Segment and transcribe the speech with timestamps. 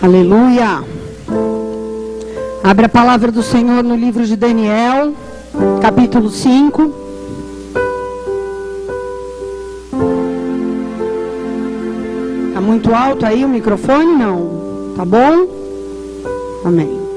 [0.00, 0.84] Aleluia.
[2.62, 5.12] Abre a palavra do Senhor no livro de Daniel,
[5.82, 6.94] capítulo 5.
[12.48, 14.14] Está muito alto aí o microfone?
[14.14, 14.94] Não.
[14.96, 15.48] Tá bom?
[16.64, 17.07] Amém.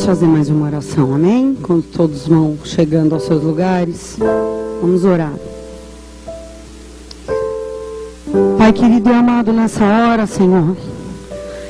[0.00, 1.54] Vamos fazer mais uma oração, amém?
[1.60, 4.16] Quando todos vão chegando aos seus lugares,
[4.80, 5.34] vamos orar.
[8.56, 10.74] Pai querido e amado, nessa hora, Senhor,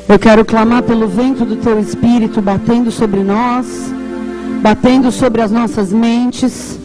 [0.09, 3.93] eu quero clamar pelo vento do Teu Espírito batendo sobre nós,
[4.63, 6.79] batendo sobre as nossas mentes,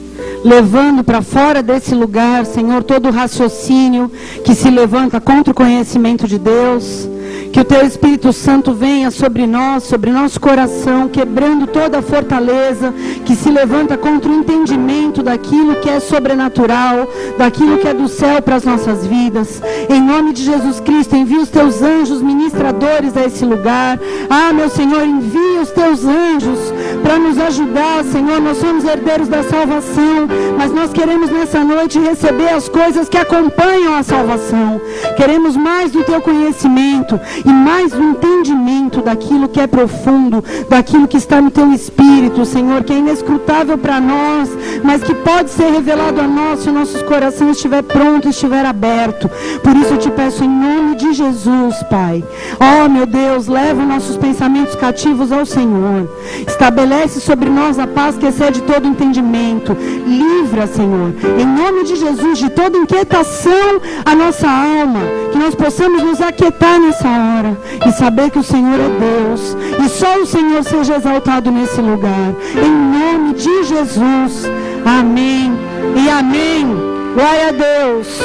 [0.44, 4.12] levando para fora desse lugar, Senhor, todo o raciocínio
[4.44, 7.08] que se levanta contra o conhecimento de Deus
[7.56, 12.94] que o teu Espírito Santo venha sobre nós, sobre nosso coração, quebrando toda a fortaleza
[13.24, 18.42] que se levanta contra o entendimento daquilo que é sobrenatural, daquilo que é do céu
[18.42, 19.62] para as nossas vidas.
[19.88, 24.02] Em nome de Jesus Cristo, envia os teus anjos ministradores a esse lugar.
[24.30, 26.60] Ah, meu Senhor, envia os teus anjos
[27.06, 28.42] para nos ajudar, Senhor.
[28.42, 33.94] Nós somos herdeiros da salvação, mas nós queremos nessa noite receber as coisas que acompanham
[33.94, 34.82] a salvação.
[35.16, 41.18] Queremos mais do teu conhecimento e mais um entendimento daquilo que é profundo, daquilo que
[41.18, 44.50] está no teu espírito, Senhor, que é inescrutável para nós,
[44.84, 49.30] mas que pode ser revelado a nós se o nosso coração estiver pronto, estiver aberto.
[49.62, 52.24] Por isso eu te peço em nome de Jesus, Pai.
[52.60, 56.10] Oh, meu Deus, leva nossos pensamentos cativos ao Senhor.
[56.48, 59.76] Estabelece sobre nós a paz que excede todo entendimento.
[60.06, 65.00] Livra, Senhor, em nome de Jesus, de toda inquietação a nossa alma,
[65.32, 69.58] que nós possamos nos aquietar nessa hora hora e saber que o Senhor é Deus
[69.84, 72.34] e só o Senhor seja exaltado nesse lugar.
[72.56, 74.46] Em nome de Jesus.
[74.86, 75.52] Amém
[75.96, 76.66] e amém.
[77.14, 78.20] Glória a Deus.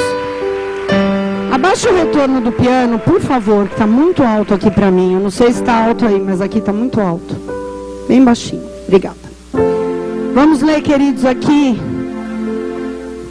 [1.51, 5.13] Abaixa o retorno do piano, por favor, que está muito alto aqui para mim.
[5.13, 7.60] Eu não sei se está alto aí, mas aqui está muito alto.
[8.11, 8.61] Bem baixinho.
[8.85, 9.15] Obrigada.
[10.33, 11.79] Vamos ler, queridos, aqui.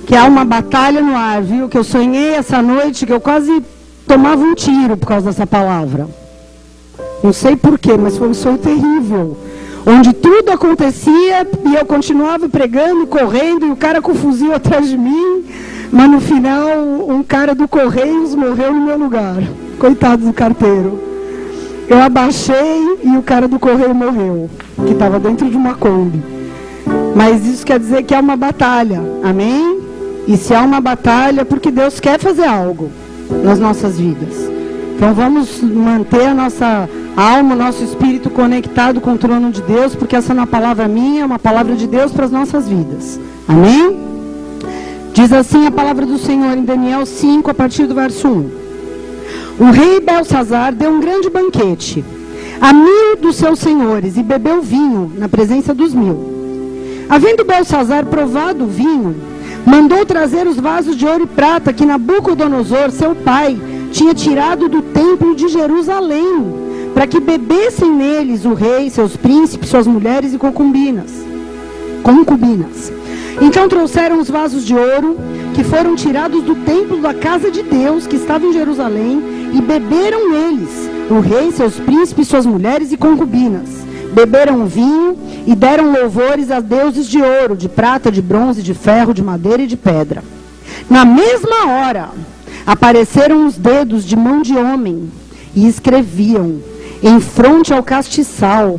[0.06, 1.68] Que há uma batalha no ar, viu?
[1.68, 3.62] Que eu sonhei essa noite, que eu quase
[4.06, 6.08] tomava um tiro por causa dessa palavra.
[7.22, 9.36] Não sei porquê, mas foi um sonho terrível.
[9.84, 14.88] Onde tudo acontecia e eu continuava pregando, correndo, e o cara com o fuzil atrás
[14.88, 15.44] de mim.
[15.92, 19.42] Mas no final, um cara do Correios morreu no meu lugar.
[19.78, 21.09] Coitado do carteiro.
[21.90, 24.48] Eu abaixei e o cara do Correio morreu,
[24.86, 26.22] que estava dentro de uma Kombi.
[27.16, 29.02] Mas isso quer dizer que é uma batalha.
[29.24, 29.80] Amém?
[30.28, 32.92] E se há uma batalha, porque Deus quer fazer algo
[33.42, 34.36] nas nossas vidas.
[34.94, 39.96] Então vamos manter a nossa alma, o nosso espírito conectado com o trono de Deus,
[39.96, 42.68] porque essa não é uma palavra minha, é uma palavra de Deus para as nossas
[42.68, 43.18] vidas.
[43.48, 43.98] Amém?
[45.12, 48.59] Diz assim a palavra do Senhor em Daniel 5, a partir do verso 1.
[49.60, 52.04] O rei Belsazar deu um grande banquete
[52.60, 57.06] a mil dos seus senhores e bebeu vinho na presença dos mil.
[57.08, 59.14] Havendo Belsazar provado o vinho,
[59.64, 63.58] Mandou trazer os vasos de ouro e prata que Nabucodonosor, seu pai,
[63.92, 66.44] tinha tirado do templo de Jerusalém,
[66.94, 71.12] para que bebessem neles o rei, seus príncipes, suas mulheres e concubinas.
[72.02, 72.92] Concubinas.
[73.40, 75.16] Então trouxeram os vasos de ouro
[75.54, 80.30] que foram tirados do templo da casa de Deus, que estava em Jerusalém, e beberam
[80.30, 80.70] neles
[81.10, 85.16] o rei, seus príncipes, suas mulheres e concubinas beberam vinho
[85.46, 89.62] e deram louvores a deuses de ouro, de prata, de bronze, de ferro, de madeira
[89.62, 90.22] e de pedra.
[90.88, 92.10] Na mesma hora,
[92.66, 95.10] apareceram os dedos de mão de homem
[95.54, 96.60] e escreviam
[97.02, 98.78] em fronte ao castiçal,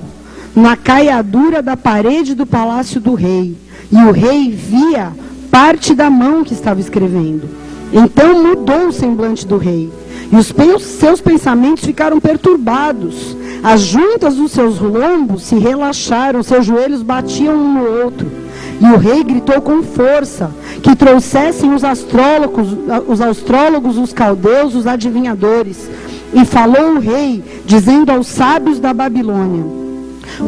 [0.55, 3.55] na caiadura da parede do palácio do rei.
[3.91, 5.11] E o rei via
[5.49, 7.49] parte da mão que estava escrevendo.
[7.91, 9.89] Então mudou o semblante do rei.
[10.31, 13.35] E os seus pensamentos ficaram perturbados.
[13.61, 18.31] As juntas dos seus lombos se relaxaram, seus joelhos batiam um no outro.
[18.79, 20.49] E o rei gritou com força
[20.81, 22.69] que trouxessem os astrólogos,
[23.07, 25.89] os astrólogos, os caldeus, os adivinhadores.
[26.33, 29.65] E falou o rei, dizendo aos sábios da Babilônia: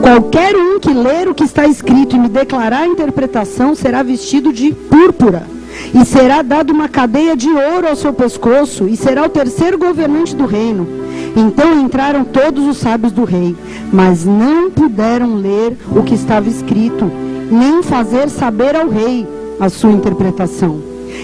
[0.01, 4.53] Qualquer um que ler o que está escrito e me declarar a interpretação será vestido
[4.53, 5.43] de púrpura.
[5.93, 10.35] E será dado uma cadeia de ouro ao seu pescoço, e será o terceiro governante
[10.35, 10.87] do reino.
[11.35, 13.55] Então entraram todos os sábios do rei,
[13.91, 17.11] mas não puderam ler o que estava escrito,
[17.51, 19.27] nem fazer saber ao rei
[19.59, 20.81] a sua interpretação.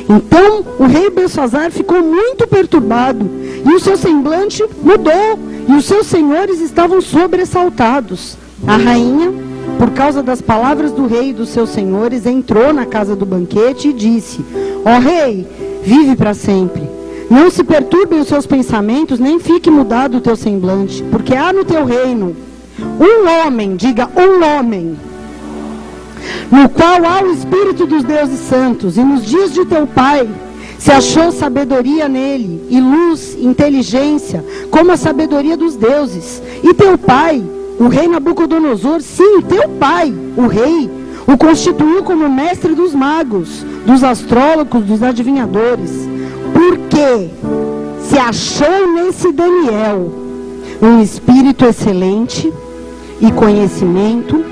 [0.07, 3.29] Então o rei Belsazar ficou muito perturbado,
[3.65, 8.37] e o seu semblante mudou, e os seus senhores estavam sobressaltados.
[8.65, 9.31] A rainha,
[9.77, 13.89] por causa das palavras do rei e dos seus senhores, entrou na casa do banquete
[13.89, 14.43] e disse:
[14.85, 15.47] Ó oh, rei,
[15.83, 16.83] vive para sempre.
[17.29, 21.63] Não se perturbem os seus pensamentos, nem fique mudado o teu semblante, porque há no
[21.63, 22.35] teu reino
[22.99, 24.97] um homem, diga um homem,
[26.51, 30.27] no qual há o Espírito dos deuses santos, e nos dias de teu pai
[30.79, 36.41] se achou sabedoria nele, e luz, inteligência, como a sabedoria dos deuses.
[36.63, 37.43] E teu pai,
[37.79, 40.89] o rei Nabucodonosor, sim, teu pai, o rei,
[41.25, 45.91] o constituiu como mestre dos magos, dos astrólogos, dos adivinhadores.
[46.53, 47.29] Porque
[48.01, 50.11] se achou nesse Daniel
[50.81, 52.51] um espírito excelente
[53.21, 54.43] e conhecimento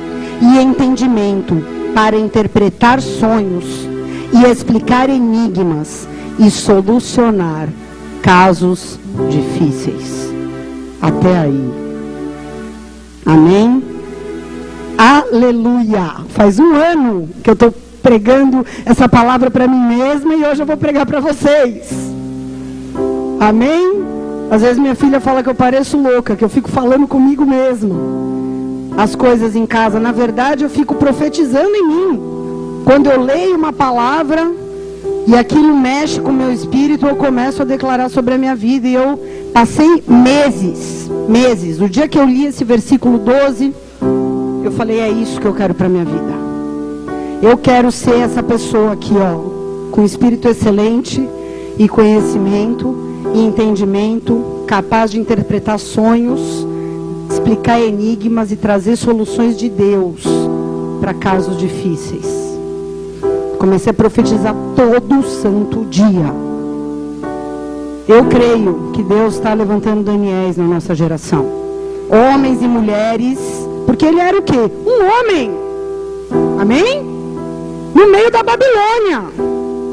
[0.41, 1.62] e entendimento
[1.94, 3.65] para interpretar sonhos
[4.31, 6.07] e explicar enigmas
[6.39, 7.68] e solucionar
[8.21, 10.31] casos difíceis.
[11.01, 11.87] Até aí.
[13.27, 13.83] Amém?
[14.97, 16.24] Aleluia!
[16.29, 20.65] Faz um ano que eu estou pregando essa palavra para mim mesma e hoje eu
[20.65, 21.91] vou pregar para vocês.
[23.38, 24.01] Amém?
[24.50, 27.95] Às vezes minha filha fala que eu pareço louca, que eu fico falando comigo mesma
[28.97, 30.00] as coisas em casa.
[30.00, 32.21] Na verdade, eu fico profetizando em mim.
[32.83, 34.50] Quando eu leio uma palavra
[35.27, 38.88] e aquilo mexe com o meu espírito, eu começo a declarar sobre a minha vida.
[38.88, 39.19] E eu
[39.53, 41.81] passei meses, meses.
[41.81, 43.73] O dia que eu li esse versículo 12,
[44.63, 46.47] eu falei: é isso que eu quero para minha vida.
[47.41, 51.27] Eu quero ser essa pessoa aqui, ó, com espírito excelente
[51.77, 52.95] e conhecimento
[53.35, 56.65] e entendimento, capaz de interpretar sonhos
[57.29, 60.23] explicar enigmas e trazer soluções de Deus
[61.00, 62.37] para casos difíceis.
[63.59, 66.33] Comecei a profetizar todo santo dia.
[68.07, 71.45] Eu creio que Deus está levantando Daniéis na nossa geração.
[72.09, 73.39] Homens e mulheres.
[73.86, 74.71] Porque ele era o quê?
[74.86, 75.51] Um homem.
[76.59, 77.04] Amém?
[77.94, 79.24] No meio da Babilônia.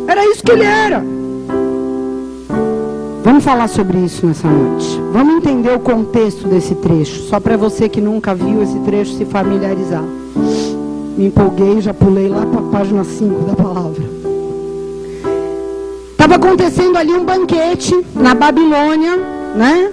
[0.06, 1.02] Era isso que ele era.
[3.24, 5.00] Vamos falar sobre isso nessa noite.
[5.12, 9.24] Vamos entender o contexto desse trecho, só para você que nunca viu esse trecho se
[9.24, 10.04] familiarizar.
[11.16, 14.02] Me empolguei, já pulei lá para a página 5 da palavra.
[16.12, 19.16] Estava acontecendo ali um banquete na Babilônia,
[19.54, 19.92] né?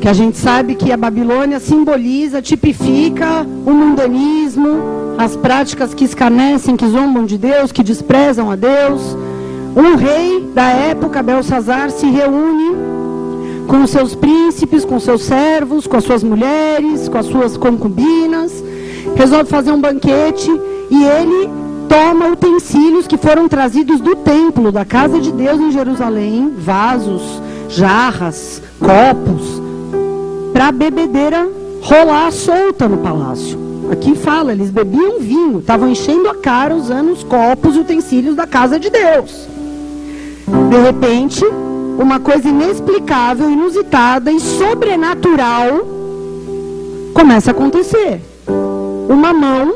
[0.00, 4.78] Que a gente sabe que a Babilônia simboliza, tipifica o mundanismo,
[5.18, 9.16] as práticas que escarnecem, que zombam de Deus, que desprezam a Deus
[9.76, 12.74] um rei da época, Belsazar, se reúne
[13.68, 18.64] com seus príncipes, com seus servos, com as suas mulheres, com as suas concubinas,
[19.16, 20.50] resolve fazer um banquete
[20.90, 21.50] e ele
[21.88, 27.22] toma utensílios que foram trazidos do templo, da casa de Deus em Jerusalém, vasos,
[27.68, 29.62] jarras, copos,
[30.52, 31.48] para a bebedeira
[31.82, 33.58] rolar solta no palácio.
[33.90, 38.46] Aqui fala, eles bebiam vinho, estavam enchendo a cara usando os copos e utensílios da
[38.46, 39.48] casa de Deus.
[40.70, 41.44] De repente,
[41.98, 45.86] uma coisa inexplicável, inusitada e sobrenatural
[47.14, 48.20] começa a acontecer.
[49.08, 49.74] Uma mão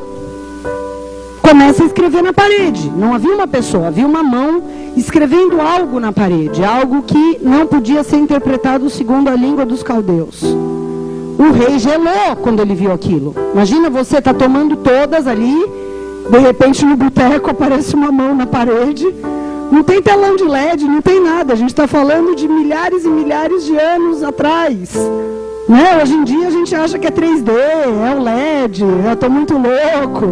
[1.41, 2.91] começa a escrever na parede.
[2.91, 4.63] Não havia uma pessoa, havia uma mão
[4.97, 10.43] escrevendo algo na parede, algo que não podia ser interpretado segundo a língua dos caldeus.
[10.43, 13.35] O rei gelou quando ele viu aquilo.
[13.55, 15.57] Imagina você está tomando todas ali,
[16.31, 19.07] de repente no boteco aparece uma mão na parede
[19.71, 21.53] não tem telão de LED, não tem nada.
[21.53, 24.91] A gente está falando de milhares e milhares de anos atrás.
[25.69, 26.01] Né?
[26.03, 29.55] Hoje em dia a gente acha que é 3D, é o LED, eu estou muito
[29.55, 30.27] louco.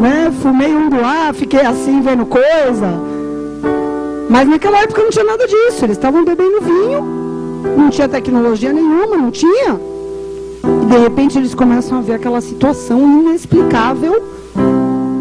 [0.00, 0.32] Né?
[0.42, 3.18] Fumei um doar, fiquei assim vendo coisa.
[4.28, 5.84] Mas naquela época não tinha nada disso.
[5.84, 7.02] Eles estavam bebendo vinho,
[7.76, 9.80] não tinha tecnologia nenhuma, não tinha.
[10.82, 14.22] E de repente eles começam a ver aquela situação inexplicável,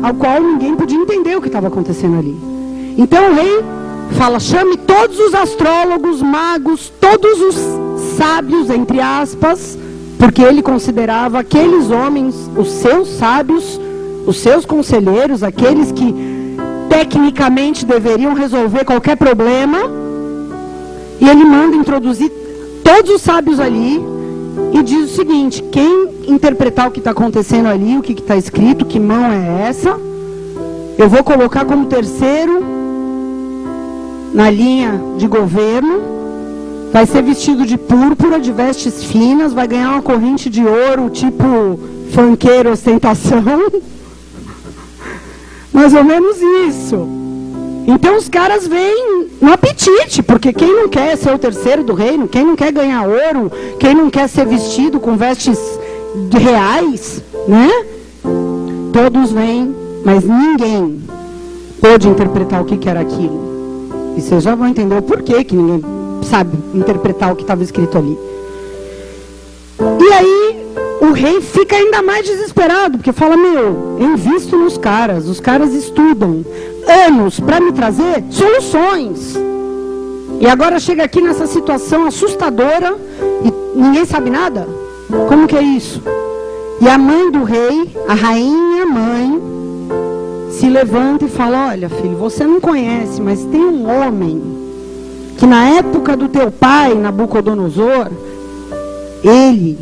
[0.03, 2.37] ao qual ninguém podia entender o que estava acontecendo ali.
[2.97, 3.63] Então o rei
[4.17, 7.55] fala: chame todos os astrólogos, magos, todos os
[8.17, 9.77] sábios, entre aspas,
[10.17, 13.79] porque ele considerava aqueles homens os seus sábios,
[14.25, 16.15] os seus conselheiros, aqueles que
[16.89, 19.77] tecnicamente deveriam resolver qualquer problema.
[21.19, 22.31] E ele manda introduzir
[22.83, 24.01] todos os sábios ali
[24.73, 28.85] e diz o seguinte: quem interpretar o que está acontecendo ali, o que está escrito,
[28.85, 29.99] que mão é essa,
[30.97, 32.76] eu vou colocar como terceiro
[34.37, 35.99] na linha de governo,
[36.93, 41.79] vai ser vestido de púrpura, de vestes finas, vai ganhar uma corrente de ouro, tipo
[42.11, 43.41] fanqueiro ostentação.
[45.73, 46.37] Mais ou menos
[46.69, 47.07] isso.
[47.87, 52.27] Então os caras vêm no apetite, porque quem não quer ser o terceiro do reino,
[52.27, 55.57] quem não quer ganhar ouro, quem não quer ser vestido com vestes
[56.31, 57.71] reais, né?
[58.93, 59.75] Todos vêm,
[60.05, 61.01] mas ninguém
[61.81, 63.56] pôde interpretar o que era aquilo.
[64.17, 65.81] E vocês já vão entender o porquê que ninguém
[66.23, 68.17] sabe interpretar o que estava escrito ali.
[69.79, 70.67] E aí
[71.01, 75.71] o rei fica ainda mais desesperado, porque fala: Meu, eu invisto nos caras, os caras
[75.71, 76.43] estudam
[77.07, 79.35] anos para me trazer soluções.
[80.39, 82.95] E agora chega aqui nessa situação assustadora
[83.43, 84.67] e ninguém sabe nada?
[85.27, 86.01] Como que é isso?
[86.81, 89.56] E a mãe do rei, a rainha mãe,
[90.57, 94.41] se levanta e fala: Olha, filho, você não conhece, mas tem um homem
[95.37, 98.09] que na época do teu pai, Nabucodonosor,
[99.23, 99.77] ele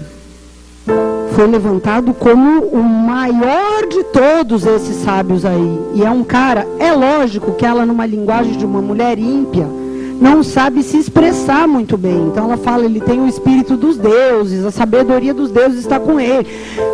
[1.33, 5.79] foi levantado como o maior de todos esses sábios aí.
[5.93, 9.67] E é um cara, é lógico que ela, numa linguagem de uma mulher ímpia,
[10.19, 12.27] não sabe se expressar muito bem.
[12.27, 16.19] Então ela fala, ele tem o espírito dos deuses, a sabedoria dos deuses está com
[16.19, 16.47] ele.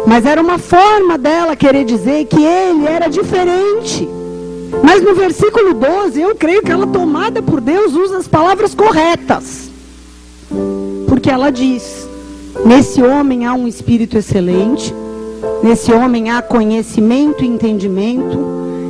[0.05, 4.07] Mas era uma forma dela querer dizer que ele era diferente.
[4.83, 9.69] Mas no versículo 12, eu creio que ela, tomada por Deus, usa as palavras corretas.
[11.07, 12.07] Porque ela diz:
[12.65, 14.93] Nesse homem há um espírito excelente,
[15.63, 18.37] nesse homem há conhecimento e entendimento,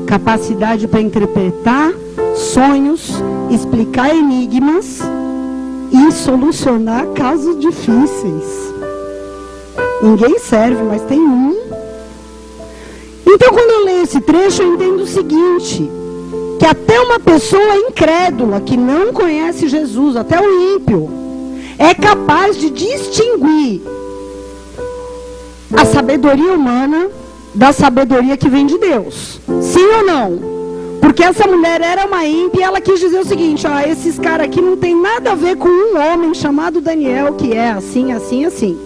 [0.06, 1.94] capacidade para interpretar
[2.36, 3.21] sonhos,
[3.54, 5.00] explicar enigmas
[5.92, 8.72] e solucionar casos difíceis.
[10.02, 11.56] Ninguém serve, mas tem um.
[13.28, 15.90] Então, quando eu leio esse trecho, eu entendo o seguinte:
[16.58, 21.10] que até uma pessoa incrédula que não conhece Jesus, até o ímpio,
[21.78, 23.82] é capaz de distinguir
[25.76, 27.10] a sabedoria humana
[27.54, 29.40] da sabedoria que vem de Deus.
[29.62, 30.61] Sim ou não?
[31.02, 34.46] Porque essa mulher era uma ímpia e ela quis dizer o seguinte: ó, esses caras
[34.46, 38.46] aqui não tem nada a ver com um homem chamado Daniel que é assim, assim,
[38.46, 38.80] assim.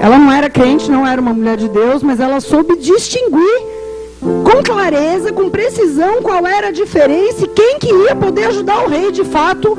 [0.00, 3.78] Ela não era crente, não era uma mulher de Deus, mas ela soube distinguir
[4.20, 8.88] com clareza, com precisão, qual era a diferença e quem que ia poder ajudar o
[8.88, 9.76] rei de fato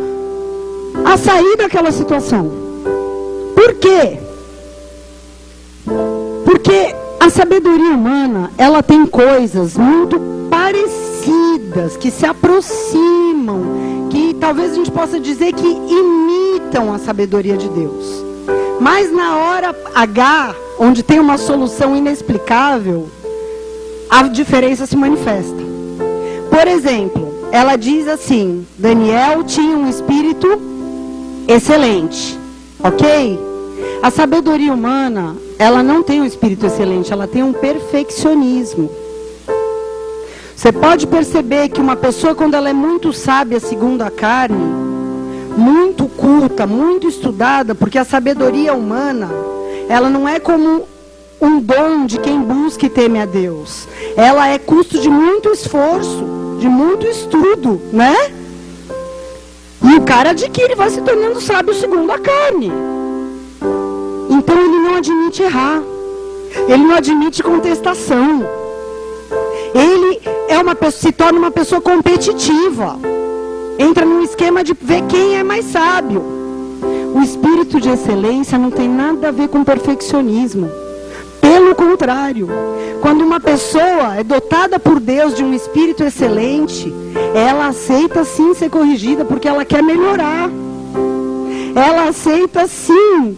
[1.05, 2.51] a sair daquela situação.
[3.55, 4.19] Por quê?
[6.45, 10.98] Porque a sabedoria humana, ela tem coisas muito parecidas,
[11.99, 18.23] que se aproximam, que talvez a gente possa dizer que imitam a sabedoria de Deus.
[18.79, 23.09] Mas na hora H, onde tem uma solução inexplicável,
[24.09, 25.61] a diferença se manifesta.
[26.49, 30.47] Por exemplo, ela diz assim: Daniel tinha um espírito
[31.47, 32.39] excelente,
[32.83, 33.39] ok?
[34.01, 38.89] A sabedoria humana, ela não tem um espírito excelente, ela tem um perfeccionismo.
[40.59, 44.57] Você pode perceber que uma pessoa, quando ela é muito sábia segundo a carne,
[45.55, 49.29] muito culta, muito estudada, porque a sabedoria humana,
[49.87, 50.85] ela não é como
[51.39, 53.87] um dom de quem busca e teme a Deus.
[54.17, 58.13] Ela é custo de muito esforço, de muito estudo, né?
[59.81, 62.69] E o cara adquire, vai se tornando sábio segundo a carne.
[64.29, 65.81] Então ele não admite errar.
[66.67, 68.59] Ele não admite contestação.
[69.73, 72.97] Ele é uma se torna uma pessoa competitiva.
[73.77, 76.21] Entra num esquema de ver quem é mais sábio.
[77.13, 80.69] O espírito de excelência não tem nada a ver com perfeccionismo.
[81.41, 82.47] Pelo contrário,
[83.01, 86.93] quando uma pessoa é dotada por Deus de um espírito excelente,
[87.33, 90.49] ela aceita sim ser corrigida porque ela quer melhorar.
[91.75, 93.37] Ela aceita sim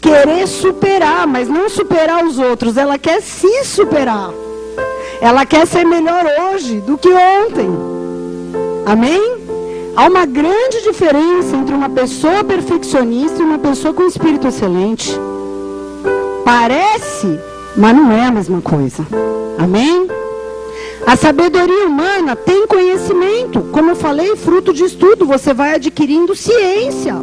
[0.00, 4.30] querer superar, mas não superar os outros, ela quer se superar.
[5.20, 7.68] Ela quer ser melhor hoje do que ontem.
[8.86, 9.38] Amém?
[9.94, 15.14] Há uma grande diferença entre uma pessoa perfeccionista e uma pessoa com espírito excelente.
[16.44, 17.38] Parece,
[17.76, 19.06] mas não é a mesma coisa.
[19.58, 20.08] Amém?
[21.06, 27.14] A sabedoria humana tem conhecimento, como eu falei, fruto de estudo, você vai adquirindo ciência.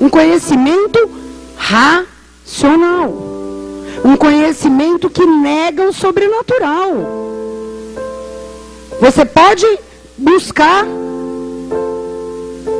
[0.00, 1.10] Um conhecimento
[1.56, 3.29] racional.
[4.04, 6.94] Um conhecimento que nega o sobrenatural.
[9.00, 9.66] Você pode
[10.16, 10.86] buscar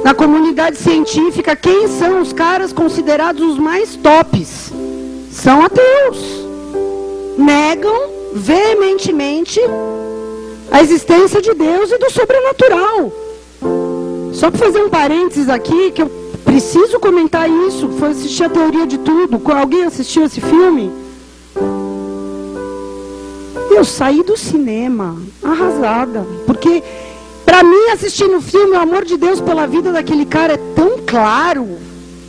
[0.03, 4.73] na comunidade científica quem são os caras considerados os mais tops.
[5.31, 6.19] São ateus.
[7.39, 9.61] Negam veementemente
[10.71, 13.13] a existência de Deus e do sobrenatural.
[14.33, 16.11] Só para fazer um parênteses aqui, que eu
[16.45, 19.41] preciso comentar isso, foi assistir a teoria de tudo.
[19.53, 20.91] Alguém assistiu esse filme?
[23.81, 26.27] Meu, saí do cinema arrasada.
[26.45, 26.83] Porque,
[27.47, 30.99] para mim, assistindo o filme, o amor de Deus pela vida daquele cara é tão
[31.07, 31.79] claro.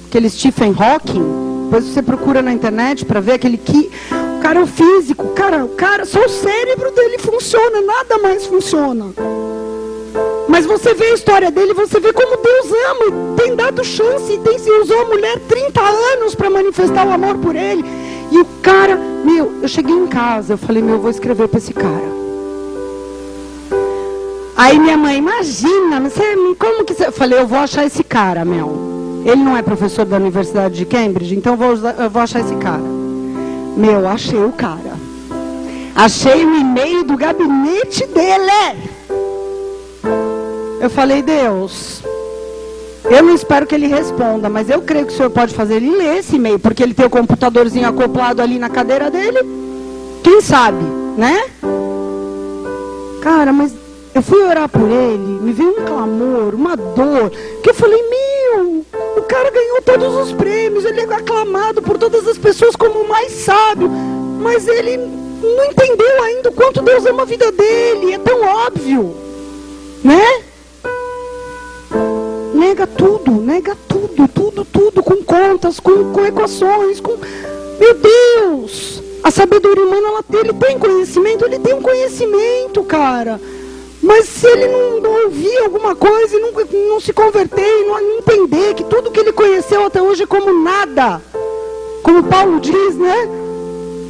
[0.07, 1.65] Aquele Stephen Hawking.
[1.65, 3.91] Depois você procura na internet para ver aquele que.
[4.37, 5.27] O cara é o físico.
[5.33, 9.07] Cara, o cara, só o cérebro dele funciona, nada mais funciona.
[10.47, 14.81] Mas você vê a história dele, você vê como Deus ama tem dado chance, tem,
[14.81, 17.83] usou a mulher 30 anos para manifestar o amor por ele.
[18.31, 21.57] E o cara, meu, eu cheguei em casa, eu falei, meu, eu vou escrever para
[21.57, 22.21] esse cara.
[24.55, 27.07] Aí minha mãe, imagina, você, como que você.
[27.07, 29.21] Eu falei, eu vou achar esse cara, meu.
[29.25, 32.55] Ele não é professor da Universidade de Cambridge, então eu vou, eu vou achar esse
[32.55, 32.81] cara.
[33.75, 34.93] Meu, achei o cara.
[35.95, 38.89] Achei o e-mail do gabinete dele.
[40.79, 42.01] Eu falei, Deus,
[43.11, 45.89] eu não espero que ele responda, mas eu creio que o senhor pode fazer ele
[45.89, 49.39] ler esse e-mail, porque ele tem o computadorzinho acoplado ali na cadeira dele.
[50.23, 50.81] Quem sabe,
[51.17, 51.43] né?
[53.21, 53.73] Cara, mas
[54.15, 58.85] eu fui orar por ele, me veio um clamor, uma dor, que eu falei, meu,
[59.17, 63.09] o cara ganhou todos os prêmios, ele é aclamado por todas as pessoas como o
[63.09, 63.89] mais sábio,
[64.39, 69.13] mas ele não entendeu ainda o quanto Deus ama a vida dele, é tão óbvio,
[70.01, 70.43] né?
[72.61, 77.17] Nega tudo, nega tudo, tudo, tudo, com contas, com, com equações, com.
[77.79, 79.01] Meu Deus!
[79.23, 83.41] A sabedoria humana, ela, ele tem conhecimento, ele tem um conhecimento, cara.
[84.01, 86.51] Mas se ele não, não ouvir alguma coisa e não,
[86.89, 90.27] não se converter e não, não entender que tudo que ele conheceu até hoje é
[90.27, 91.19] como nada,
[92.03, 93.27] como Paulo diz, né?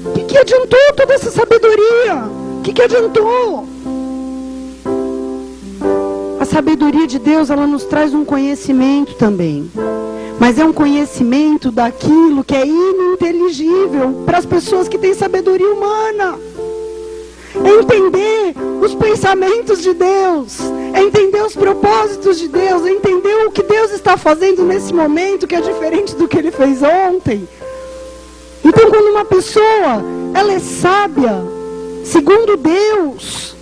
[0.06, 2.26] O que, que adiantou toda essa sabedoria?
[2.60, 3.66] O que, que adiantou?
[6.52, 9.72] Sabedoria de Deus, ela nos traz um conhecimento também.
[10.38, 16.38] Mas é um conhecimento daquilo que é ininteligível para as pessoas que têm sabedoria humana.
[17.56, 18.54] É entender
[18.84, 20.60] os pensamentos de Deus,
[20.94, 25.48] é entender os propósitos de Deus, é entender o que Deus está fazendo nesse momento
[25.48, 27.48] que é diferente do que ele fez ontem.
[28.62, 31.46] Então, quando uma pessoa ela é sábia,
[32.04, 33.56] segundo Deus,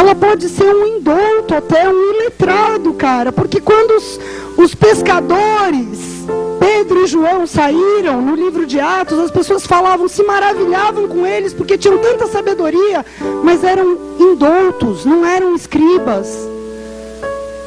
[0.00, 3.30] ela pode ser um indulto, até um iletrado, cara.
[3.30, 4.18] Porque quando os,
[4.56, 6.24] os pescadores,
[6.58, 11.52] Pedro e João, saíram no livro de Atos, as pessoas falavam, se maravilhavam com eles,
[11.52, 13.04] porque tinham tanta sabedoria,
[13.44, 16.48] mas eram indultos, não eram escribas,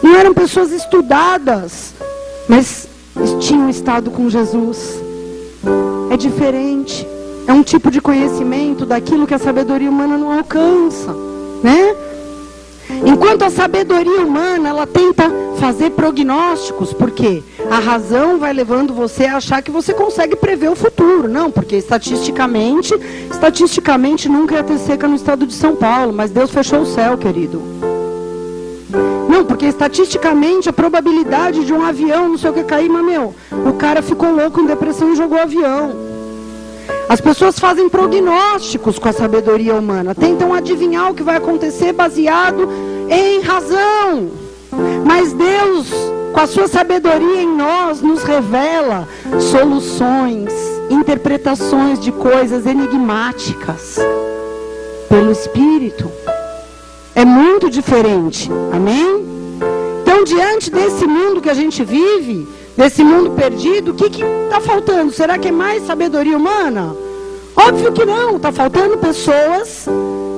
[0.01, 1.93] não eram pessoas estudadas,
[2.49, 2.87] mas
[3.39, 4.99] tinham estado com Jesus.
[6.09, 7.07] É diferente.
[7.45, 11.13] É um tipo de conhecimento daquilo que a sabedoria humana não alcança,
[11.61, 11.95] né?
[13.05, 15.29] Enquanto a sabedoria humana, ela tenta
[15.59, 20.75] fazer prognósticos, porque a razão vai levando você a achar que você consegue prever o
[20.75, 21.27] futuro.
[21.27, 22.93] Não, porque estatisticamente,
[23.31, 27.17] estatisticamente nunca ia ter seca no estado de São Paulo, mas Deus fechou o céu,
[27.17, 27.61] querido.
[29.27, 33.33] Não, porque estatisticamente a probabilidade de um avião, não sei o que cair, mas meu,
[33.65, 36.12] o cara ficou louco em depressão e jogou o avião.
[37.07, 42.67] As pessoas fazem prognósticos com a sabedoria humana, tentam adivinhar o que vai acontecer baseado
[43.09, 44.31] em razão.
[45.05, 45.89] Mas Deus,
[46.33, 49.07] com a sua sabedoria em nós, nos revela
[49.39, 50.51] soluções,
[50.89, 53.99] interpretações de coisas enigmáticas
[55.09, 56.11] pelo Espírito.
[57.13, 58.49] É muito diferente.
[58.71, 59.23] Amém?
[60.01, 65.11] Então, diante desse mundo que a gente vive, desse mundo perdido, o que está faltando?
[65.11, 66.95] Será que é mais sabedoria humana?
[67.55, 69.87] Óbvio que não, está faltando pessoas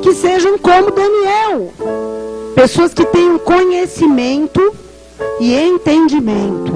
[0.01, 1.73] que sejam como Daniel.
[2.53, 4.73] Pessoas que tenham conhecimento
[5.39, 6.73] e entendimento.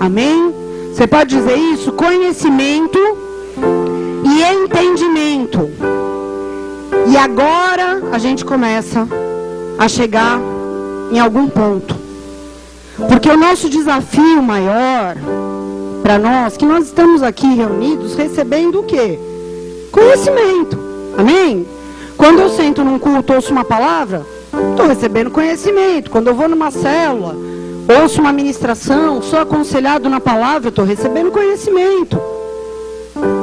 [0.00, 0.54] Amém?
[0.92, 1.92] Você pode dizer isso?
[1.92, 2.98] Conhecimento
[4.24, 5.70] e entendimento.
[7.10, 9.06] E agora a gente começa
[9.78, 10.38] a chegar
[11.12, 12.03] em algum ponto.
[12.96, 15.16] Porque o nosso desafio maior
[16.02, 19.18] para nós, que nós estamos aqui reunidos recebendo o quê?
[19.90, 20.78] Conhecimento.
[21.18, 21.66] Amém?
[22.16, 24.24] Quando eu sento num culto, ouço uma palavra,
[24.70, 26.10] estou recebendo conhecimento.
[26.10, 27.36] Quando eu vou numa célula,
[28.00, 32.20] ouço uma ministração, sou aconselhado na palavra, estou recebendo conhecimento.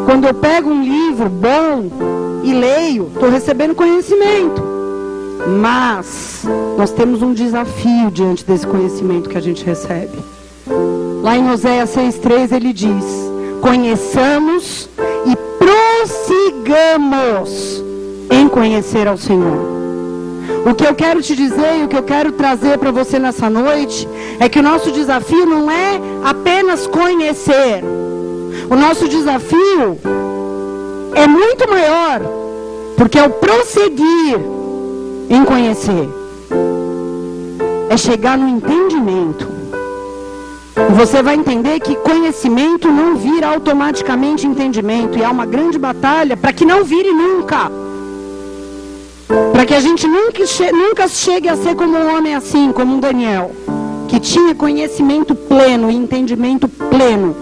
[0.05, 4.70] Quando eu pego um livro bom e leio, estou recebendo conhecimento.
[5.47, 6.43] Mas
[6.77, 10.17] nós temos um desafio diante desse conhecimento que a gente recebe.
[11.21, 13.06] Lá em Oséias 6,3 ele diz:
[13.62, 14.89] Conheçamos
[15.25, 15.36] e
[16.06, 17.84] prossigamos
[18.30, 19.71] em conhecer ao Senhor.
[20.65, 23.49] O que eu quero te dizer e o que eu quero trazer para você nessa
[23.49, 24.08] noite
[24.39, 27.84] é que o nosso desafio não é apenas conhecer.
[28.69, 29.97] O nosso desafio
[31.13, 32.21] é muito maior
[32.95, 34.61] Porque é o prosseguir
[35.34, 36.10] em conhecer
[37.89, 39.48] é chegar no entendimento.
[40.96, 45.17] Você vai entender que conhecimento não vira automaticamente entendimento.
[45.17, 47.72] E há uma grande batalha para que não vire nunca.
[49.52, 52.96] Para que a gente nunca, che nunca chegue a ser como um homem assim, como
[52.96, 53.52] um Daniel.
[54.08, 57.36] Que tinha conhecimento pleno e entendimento pleno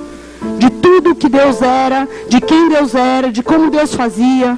[0.58, 4.58] de tudo que Deus era, de quem Deus era, de como Deus fazia.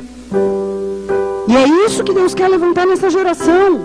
[1.52, 3.82] E é isso que Deus quer levantar nessa geração.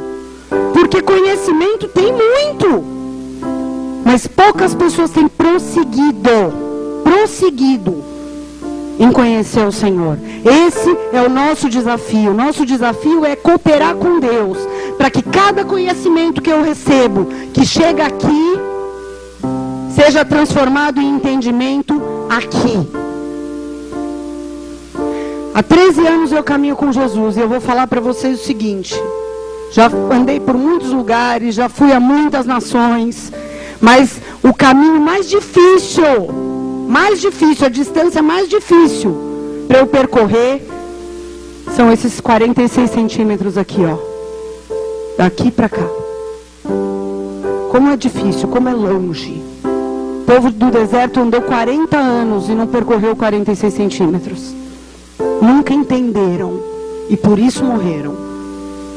[0.72, 2.84] Porque conhecimento tem muito.
[4.04, 6.30] Mas poucas pessoas têm prosseguido,
[7.02, 8.04] prosseguido
[9.00, 10.16] em conhecer o Senhor.
[10.44, 12.32] Esse é o nosso desafio.
[12.32, 14.58] Nosso desafio é cooperar com Deus,
[14.96, 18.60] para que cada conhecimento que eu recebo, que chega aqui,
[19.92, 22.00] seja transformado em entendimento
[22.30, 23.05] aqui.
[25.56, 28.94] Há 13 anos eu caminho com Jesus e eu vou falar para vocês o seguinte:
[29.72, 33.32] já andei por muitos lugares, já fui a muitas nações,
[33.80, 36.28] mas o caminho mais difícil,
[36.86, 39.16] mais difícil, a distância mais difícil
[39.66, 40.60] para eu percorrer
[41.74, 43.96] são esses 46 centímetros aqui, ó.
[45.16, 45.88] Daqui para cá.
[47.70, 49.42] Como é difícil, como é longe.
[49.64, 54.65] O povo do deserto andou 40 anos e não percorreu 46 centímetros.
[55.40, 56.60] Nunca entenderam
[57.08, 58.14] e por isso morreram.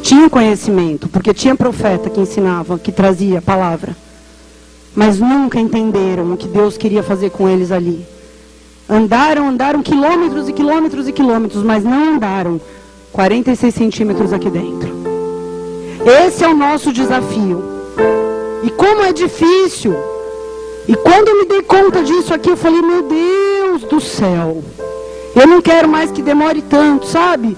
[0.01, 3.95] Tinha conhecimento, porque tinha profeta que ensinava, que trazia a palavra.
[4.95, 8.05] Mas nunca entenderam o que Deus queria fazer com eles ali.
[8.89, 12.59] Andaram, andaram quilômetros e quilômetros e quilômetros, mas não andaram
[13.11, 14.89] 46 centímetros aqui dentro.
[16.25, 17.61] Esse é o nosso desafio.
[18.63, 19.95] E como é difícil.
[20.87, 24.63] E quando eu me dei conta disso aqui, eu falei, meu Deus do céu.
[25.35, 27.55] Eu não quero mais que demore tanto, sabe?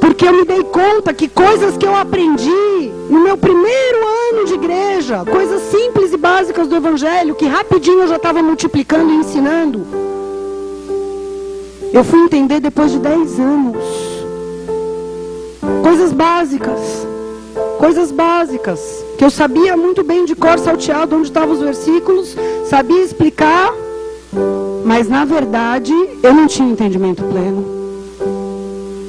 [0.00, 3.98] Porque eu me dei conta que coisas que eu aprendi no meu primeiro
[4.30, 9.12] ano de igreja, coisas simples e básicas do Evangelho, que rapidinho eu já estava multiplicando
[9.12, 9.86] e ensinando,
[11.92, 13.84] eu fui entender depois de 10 anos.
[15.82, 17.06] Coisas básicas.
[17.78, 19.04] Coisas básicas.
[19.16, 22.36] Que eu sabia muito bem de cor salteado onde estavam os versículos,
[22.68, 23.72] sabia explicar,
[24.84, 27.64] mas na verdade eu não tinha entendimento pleno.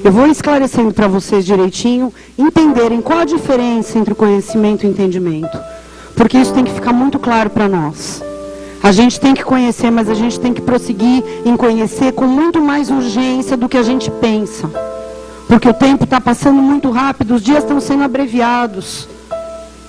[0.04, 4.92] Eu vou esclarecendo para vocês direitinho, entenderem qual a diferença entre o conhecimento e o
[4.92, 5.60] entendimento.
[6.16, 8.24] Porque isso tem que ficar muito claro para nós.
[8.82, 12.62] A gente tem que conhecer, mas a gente tem que prosseguir em conhecer com muito
[12.62, 14.70] mais urgência do que a gente pensa.
[15.48, 19.08] Porque o tempo está passando muito rápido, os dias estão sendo abreviados.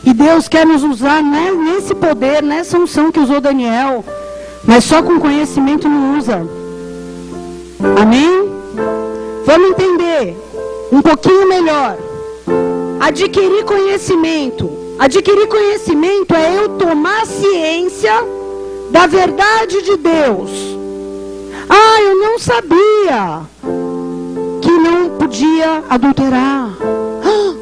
[0.05, 4.05] E Deus quer nos usar né, nesse poder, nessa unção que usou Daniel.
[4.69, 6.47] Mas só com conhecimento não usa.
[7.99, 8.53] Amém?
[9.47, 10.37] Vamos entender
[10.93, 11.97] um pouquinho melhor.
[13.01, 14.71] Adquirir conhecimento.
[14.99, 18.13] Adquirir conhecimento é eu tomar ciência
[18.91, 20.51] da verdade de Deus.
[21.67, 23.41] Ah, eu não sabia
[24.61, 26.77] que não podia adulterar.
[27.25, 27.55] Ah,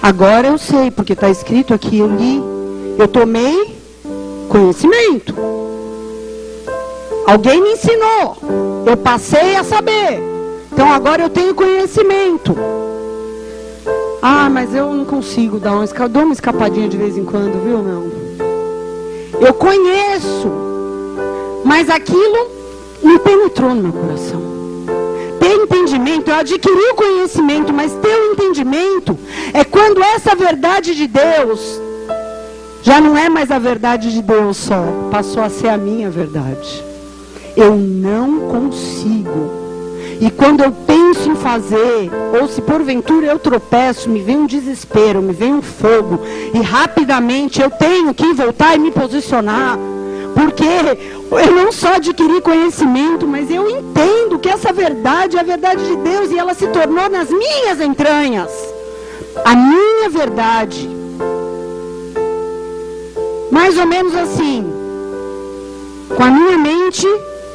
[0.00, 2.40] agora eu sei, porque está escrito aqui, eu li.
[2.96, 3.76] Eu tomei
[4.48, 5.71] conhecimento.
[7.26, 8.36] Alguém me ensinou.
[8.86, 10.20] Eu passei a saber.
[10.72, 12.56] Então agora eu tenho conhecimento.
[14.20, 17.78] Ah, mas eu não consigo dar uma, dou uma escapadinha de vez em quando, viu,
[17.78, 18.12] meu?
[19.40, 20.50] Eu conheço,
[21.64, 22.48] mas aquilo
[23.02, 24.40] me penetrou no meu coração.
[25.40, 29.18] Ter entendimento, eu adquiri o conhecimento, mas ter o entendimento
[29.52, 31.80] é quando essa verdade de Deus
[32.82, 36.91] já não é mais a verdade de Deus só, passou a ser a minha verdade.
[37.56, 39.62] Eu não consigo
[40.22, 42.08] e quando eu penso em fazer,
[42.40, 46.20] ou se porventura eu tropeço, me vem um desespero, me vem um fogo,
[46.54, 49.76] e rapidamente eu tenho que voltar e me posicionar.
[50.32, 50.64] Porque
[51.44, 55.96] eu não só adquiri conhecimento, mas eu entendo que essa verdade é a verdade de
[55.96, 58.52] Deus e ela se tornou nas minhas entranhas.
[59.44, 60.88] A minha verdade.
[63.50, 64.72] Mais ou menos assim.
[66.16, 67.08] Com a minha mente,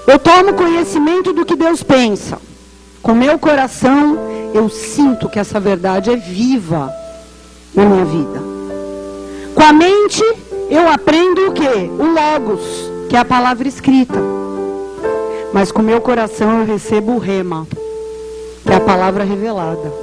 [0.08, 2.40] eu tomo conhecimento do que Deus pensa.
[3.04, 4.18] Com meu coração,
[4.54, 6.92] eu sinto que essa verdade é viva
[7.76, 8.42] na minha vida.
[9.54, 10.24] Com a mente,
[10.70, 11.68] eu aprendo o que?
[11.68, 12.64] O Logos,
[13.10, 14.20] que é a palavra escrita.
[15.54, 17.68] Mas com meu coração eu recebo o Rema,
[18.66, 19.94] que é a palavra revelada.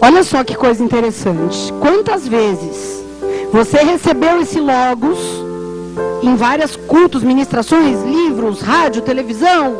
[0.00, 1.72] Olha só que coisa interessante.
[1.80, 3.04] Quantas vezes
[3.52, 5.18] você recebeu esse Logos
[6.22, 9.76] em vários cultos, ministrações, livros, rádio, televisão,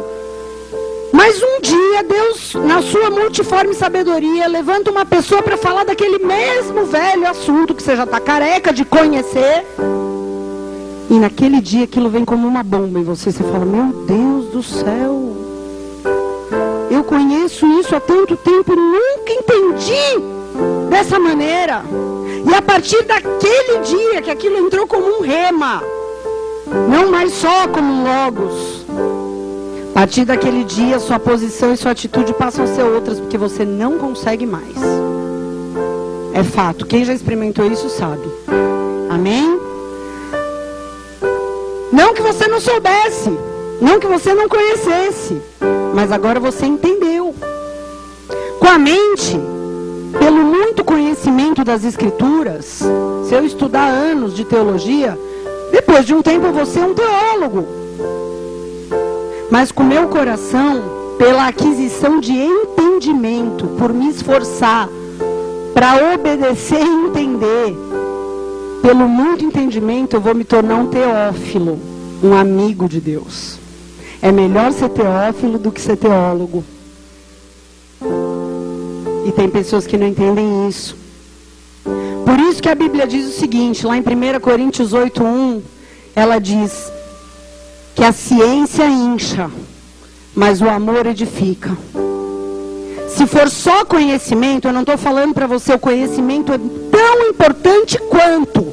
[1.12, 6.86] Mas um dia Deus, na sua multiforme sabedoria, levanta uma pessoa para falar daquele mesmo
[6.86, 9.66] velho assunto que você já está careca de conhecer.
[11.10, 13.32] E naquele dia aquilo vem como uma bomba em você.
[13.32, 15.36] Você fala: Meu Deus do céu,
[16.90, 20.22] eu conheço isso há tanto tempo, nunca entendi
[20.88, 21.82] dessa maneira.
[22.48, 25.82] E a partir daquele dia que aquilo entrou como um rema,
[26.88, 28.86] não mais só como um logos.
[29.90, 33.64] A partir daquele dia, sua posição e sua atitude passam a ser outras, porque você
[33.64, 34.76] não consegue mais.
[36.32, 36.86] É fato.
[36.86, 38.26] Quem já experimentou isso sabe.
[39.10, 39.60] Amém?
[41.92, 43.36] Não que você não soubesse,
[43.80, 45.42] não que você não conhecesse,
[45.92, 47.34] mas agora você entendeu.
[48.60, 49.38] Com a mente,
[50.18, 52.80] pelo muito conhecimento das Escrituras,
[53.28, 55.18] se eu estudar anos de teologia,
[55.70, 57.66] depois de um tempo vou ser um teólogo.
[59.50, 60.82] Mas com meu coração,
[61.18, 64.88] pela aquisição de entendimento, por me esforçar
[65.74, 67.76] para obedecer e entender,
[68.82, 71.78] pelo muito entendimento, eu vou me tornar um teófilo,
[72.22, 73.58] um amigo de Deus.
[74.22, 76.64] É melhor ser teófilo do que ser teólogo.
[79.26, 80.99] E tem pessoas que não entendem isso.
[82.30, 85.62] Por isso que a Bíblia diz o seguinte, lá em 1 Coríntios 8:1,
[86.14, 86.88] ela diz
[87.92, 89.50] que a ciência incha,
[90.32, 91.76] mas o amor edifica.
[93.08, 96.58] Se for só conhecimento, eu não estou falando para você o conhecimento é
[96.92, 98.64] tão importante quanto,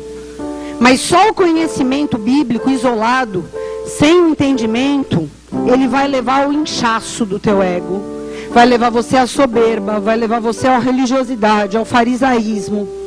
[0.80, 3.44] mas só o conhecimento bíblico isolado,
[3.88, 5.28] sem entendimento,
[5.66, 8.04] ele vai levar ao inchaço do teu ego,
[8.52, 13.07] vai levar você à soberba, vai levar você à religiosidade, ao farisaísmo.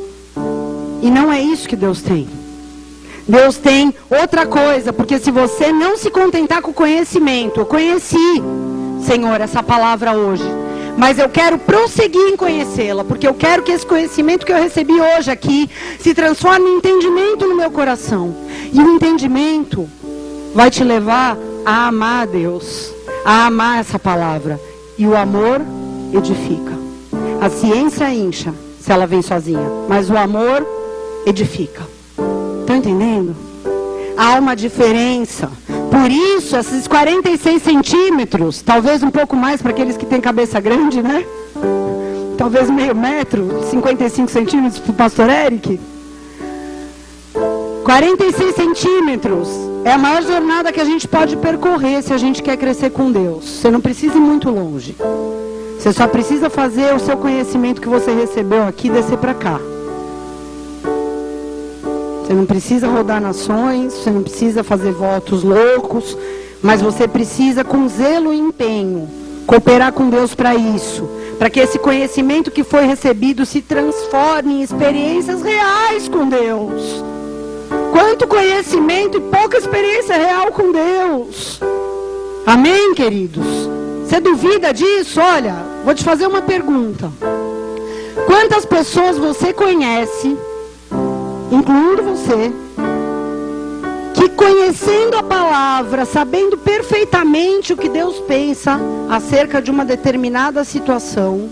[1.01, 2.27] E não é isso que Deus tem.
[3.27, 8.41] Deus tem outra coisa, porque se você não se contentar com o conhecimento, eu conheci,
[9.05, 10.43] Senhor, essa palavra hoje,
[10.97, 14.93] mas eu quero prosseguir em conhecê-la, porque eu quero que esse conhecimento que eu recebi
[14.93, 18.35] hoje aqui se transforme em entendimento no meu coração.
[18.73, 19.87] E o entendimento
[20.53, 24.59] vai te levar a amar Deus, a amar essa palavra.
[24.97, 25.61] E o amor
[26.13, 26.73] edifica.
[27.39, 30.65] A ciência incha se ela vem sozinha, mas o amor
[31.25, 31.87] edifica.
[32.61, 33.35] Estão entendendo?
[34.17, 35.49] Há uma diferença.
[35.89, 41.01] Por isso, esses 46 centímetros, talvez um pouco mais para aqueles que têm cabeça grande,
[41.01, 41.25] né?
[42.37, 45.79] Talvez meio metro, 55 centímetros para o pastor Eric.
[47.83, 49.47] 46 centímetros
[49.83, 53.11] é a maior jornada que a gente pode percorrer se a gente quer crescer com
[53.11, 53.45] Deus.
[53.45, 54.95] Você não precisa ir muito longe.
[55.77, 59.59] Você só precisa fazer o seu conhecimento que você recebeu aqui descer para cá.
[62.31, 66.17] Você não precisa rodar nações, você não precisa fazer votos loucos,
[66.61, 69.09] mas você precisa, com zelo e empenho,
[69.45, 71.09] cooperar com Deus para isso.
[71.37, 77.03] Para que esse conhecimento que foi recebido se transforme em experiências reais com Deus.
[77.91, 81.59] Quanto conhecimento e pouca experiência real com Deus.
[82.45, 83.45] Amém, queridos?
[84.05, 85.19] Você duvida disso?
[85.19, 87.11] Olha, vou te fazer uma pergunta.
[88.25, 90.37] Quantas pessoas você conhece
[91.51, 92.51] incluindo você,
[94.13, 101.49] que conhecendo a palavra, sabendo perfeitamente o que Deus pensa acerca de uma determinada situação,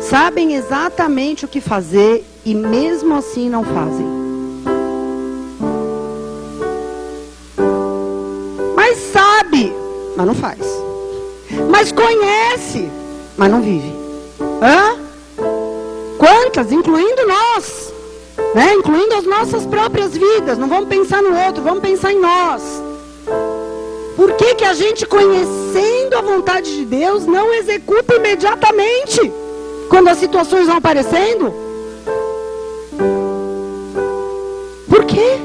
[0.00, 4.06] sabem exatamente o que fazer e mesmo assim não fazem.
[8.74, 9.72] Mas sabe,
[10.16, 10.60] mas não faz.
[11.70, 12.90] Mas conhece,
[13.36, 13.92] mas não vive.
[14.60, 14.98] Hã?
[16.18, 17.91] Quantas, incluindo nós?
[18.54, 18.74] Né?
[18.74, 20.58] incluindo as nossas próprias vidas.
[20.58, 22.62] Não vamos pensar no outro, vamos pensar em nós.
[24.16, 29.32] Por que, que a gente, conhecendo a vontade de Deus, não executa imediatamente
[29.88, 31.52] quando as situações vão aparecendo?
[34.88, 35.38] Por quê?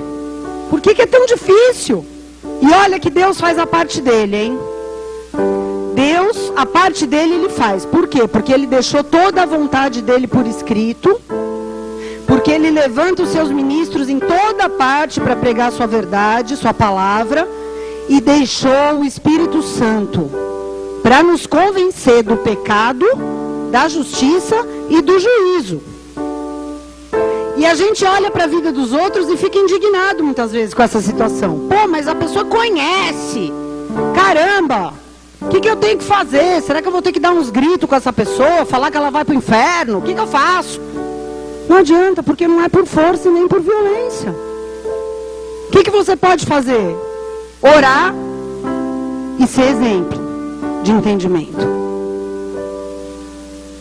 [0.69, 2.05] Por que, que é tão difícil?
[2.61, 4.59] E olha que Deus faz a parte dele, hein?
[5.95, 7.85] Deus, a parte dele, ele faz.
[7.85, 8.27] Por quê?
[8.27, 11.19] Porque ele deixou toda a vontade dele por escrito
[12.27, 17.47] porque ele levanta os seus ministros em toda parte para pregar sua verdade, sua palavra,
[18.09, 20.29] e deixou o Espírito Santo
[21.01, 23.05] para nos convencer do pecado,
[23.71, 24.55] da justiça
[24.89, 25.81] e do juízo.
[27.55, 30.83] E a gente olha para a vida dos outros e fica indignado muitas vezes com
[30.83, 31.67] essa situação.
[31.67, 33.51] Pô, mas a pessoa conhece.
[34.13, 34.93] Caramba!
[35.41, 36.61] O que, que, eu tenho que fazer?
[36.61, 38.65] Será que eu vou ter que dar uns gritos com essa pessoa?
[38.65, 39.99] Falar que ela vai para o inferno?
[39.99, 40.79] O que, que eu faço?
[41.67, 44.32] Não adianta, porque não é por força e nem por violência.
[45.67, 46.95] O que, que você pode fazer?
[47.62, 48.13] Orar
[49.39, 50.27] e ser exemplo.
[50.84, 51.77] de entendimento.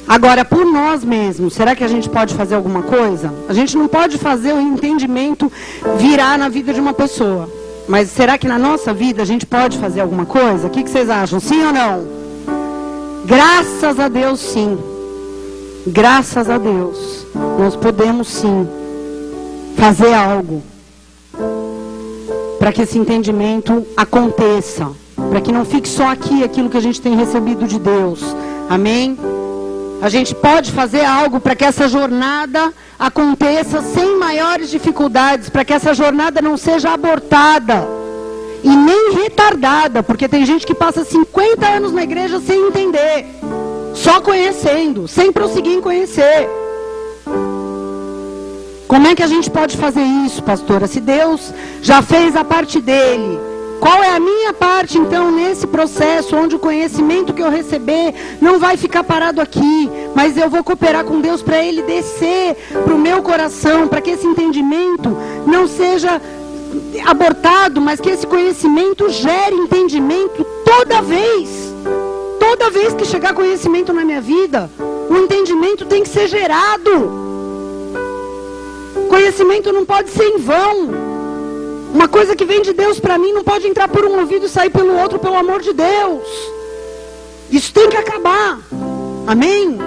[0.08, 3.32] Agora, por nós mesmos, será que a gente pode fazer alguma coisa?
[3.48, 5.50] A gente não pode fazer o entendimento
[5.98, 7.48] virar na vida de uma pessoa.
[7.88, 10.66] Mas será que na nossa vida a gente pode fazer alguma coisa?
[10.66, 11.38] O que, que vocês acham?
[11.38, 12.06] Sim ou não?
[13.24, 14.78] Graças a Deus, sim.
[15.86, 17.25] Graças a Deus.
[17.58, 18.68] Nós podemos sim
[19.76, 20.62] fazer algo
[22.58, 24.90] para que esse entendimento aconteça.
[25.30, 28.20] Para que não fique só aqui aquilo que a gente tem recebido de Deus.
[28.68, 29.16] Amém?
[30.02, 35.72] A gente pode fazer algo para que essa jornada aconteça sem maiores dificuldades, para que
[35.72, 37.86] essa jornada não seja abortada
[38.62, 43.26] e nem retardada, porque tem gente que passa 50 anos na igreja sem entender,
[43.94, 46.65] só conhecendo, sem prosseguir em conhecer.
[48.88, 50.86] Como é que a gente pode fazer isso, pastora?
[50.86, 53.38] Se Deus já fez a parte dele,
[53.80, 58.58] qual é a minha parte, então, nesse processo, onde o conhecimento que eu receber não
[58.58, 62.98] vai ficar parado aqui, mas eu vou cooperar com Deus para ele descer para o
[62.98, 66.20] meu coração, para que esse entendimento não seja
[67.04, 71.74] abortado, mas que esse conhecimento gere entendimento toda vez.
[72.38, 74.70] Toda vez que chegar conhecimento na minha vida,
[75.10, 77.25] o entendimento tem que ser gerado.
[79.08, 80.90] Conhecimento não pode ser em vão.
[81.94, 84.48] Uma coisa que vem de Deus para mim não pode entrar por um ouvido e
[84.48, 86.28] sair pelo outro, pelo amor de Deus.
[87.50, 88.60] Isso tem que acabar.
[89.26, 89.78] Amém?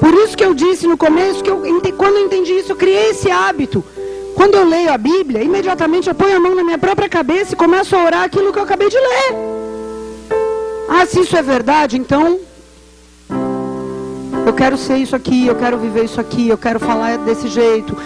[0.00, 1.62] Por isso que eu disse no começo que eu,
[1.96, 3.84] quando eu entendi isso, eu criei esse hábito.
[4.34, 7.56] Quando eu leio a Bíblia, imediatamente eu ponho a mão na minha própria cabeça e
[7.56, 9.34] começo a orar aquilo que eu acabei de ler.
[10.88, 12.40] Ah, se isso é verdade, então
[14.46, 17.96] eu quero ser isso aqui, eu quero viver isso aqui, eu quero falar desse jeito.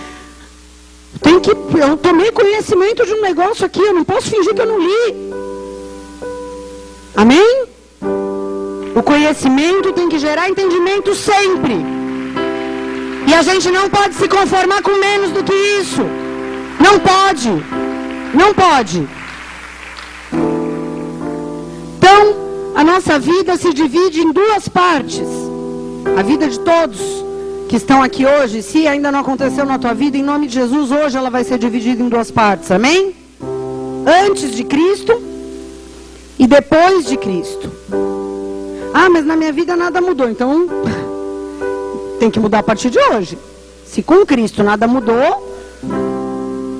[1.20, 4.66] Tem que, eu tomei conhecimento de um negócio aqui, eu não posso fingir que eu
[4.66, 5.33] não li.
[7.16, 7.64] Amém?
[8.94, 11.74] O conhecimento tem que gerar entendimento sempre.
[13.27, 16.03] E a gente não pode se conformar com menos do que isso.
[16.81, 17.51] Não pode.
[18.35, 19.09] Não pode.
[21.98, 22.37] Então,
[22.74, 25.47] a nossa vida se divide em duas partes.
[26.16, 27.00] A vida de todos
[27.68, 30.90] que estão aqui hoje, se ainda não aconteceu na tua vida, em nome de Jesus,
[30.90, 33.14] hoje ela vai ser dividida em duas partes, amém?
[34.26, 35.20] Antes de Cristo
[36.38, 37.70] e depois de Cristo.
[38.94, 40.66] Ah, mas na minha vida nada mudou, então
[42.18, 43.38] tem que mudar a partir de hoje.
[43.84, 45.46] Se com Cristo nada mudou,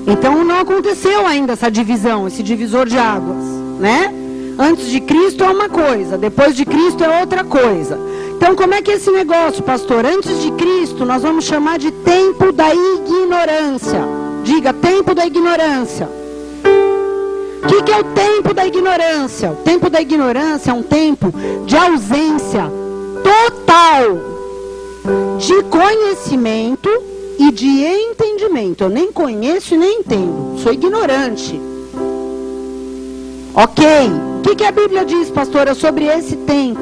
[0.07, 3.43] então não aconteceu ainda essa divisão, esse divisor de águas,
[3.79, 4.13] né?
[4.61, 7.97] Antes de Cristo é uma coisa, depois de Cristo é outra coisa.
[8.35, 10.05] Então, como é que é esse negócio, pastor?
[10.05, 14.01] Antes de Cristo, nós vamos chamar de tempo da ignorância.
[14.43, 16.09] Diga, tempo da ignorância.
[17.63, 19.51] O que, que é o tempo da ignorância?
[19.51, 21.33] O tempo da ignorância é um tempo
[21.65, 22.69] de ausência
[23.23, 24.17] total
[25.37, 26.89] de conhecimento
[27.37, 28.83] e de entendimento.
[28.83, 30.59] Eu nem conheço e nem entendo.
[30.59, 31.61] Sou ignorante.
[33.55, 34.28] Ok.
[34.49, 36.81] Que, que a Bíblia diz, pastora, sobre esse tempo?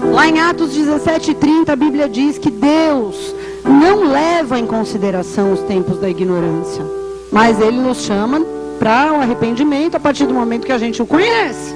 [0.00, 3.32] Lá em Atos 17:30 a Bíblia diz que Deus
[3.64, 6.84] não leva em consideração os tempos da ignorância,
[7.30, 8.40] mas ele nos chama
[8.80, 11.72] para o um arrependimento a partir do momento que a gente o conhece.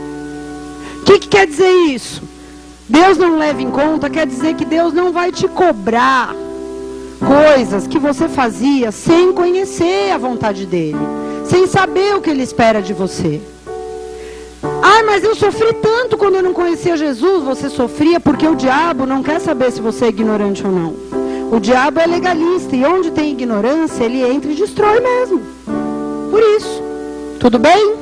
[1.03, 2.25] O que, que quer dizer isso?
[2.89, 6.35] Deus não leva em conta, quer dizer que Deus não vai te cobrar
[7.25, 10.99] coisas que você fazia sem conhecer a vontade dele,
[11.45, 13.41] sem saber o que ele espera de você.
[15.07, 17.45] Mas eu sofri tanto quando eu não conhecia Jesus.
[17.45, 20.95] Você sofria porque o diabo não quer saber se você é ignorante ou não.
[21.53, 25.41] O diabo é legalista e onde tem ignorância, ele entra e destrói mesmo.
[26.29, 26.83] Por isso.
[27.39, 27.95] Tudo bem?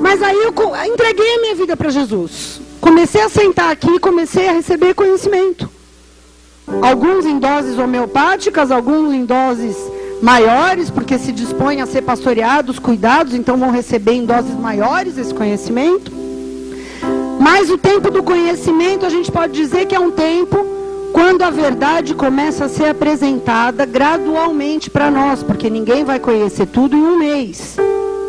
[0.00, 0.54] Mas aí eu
[0.86, 2.60] entreguei a minha vida para Jesus.
[2.80, 5.68] Comecei a sentar aqui e comecei a receber conhecimento.
[6.80, 9.76] Alguns em doses homeopáticas, alguns em doses
[10.22, 15.32] maiores, porque se dispõem a ser pastoreados, cuidados, então vão receber em doses maiores esse
[15.32, 16.12] conhecimento.
[17.40, 20.66] Mas o tempo do conhecimento, a gente pode dizer que é um tempo
[21.12, 26.96] quando a verdade começa a ser apresentada gradualmente para nós, porque ninguém vai conhecer tudo
[26.96, 27.76] em um mês.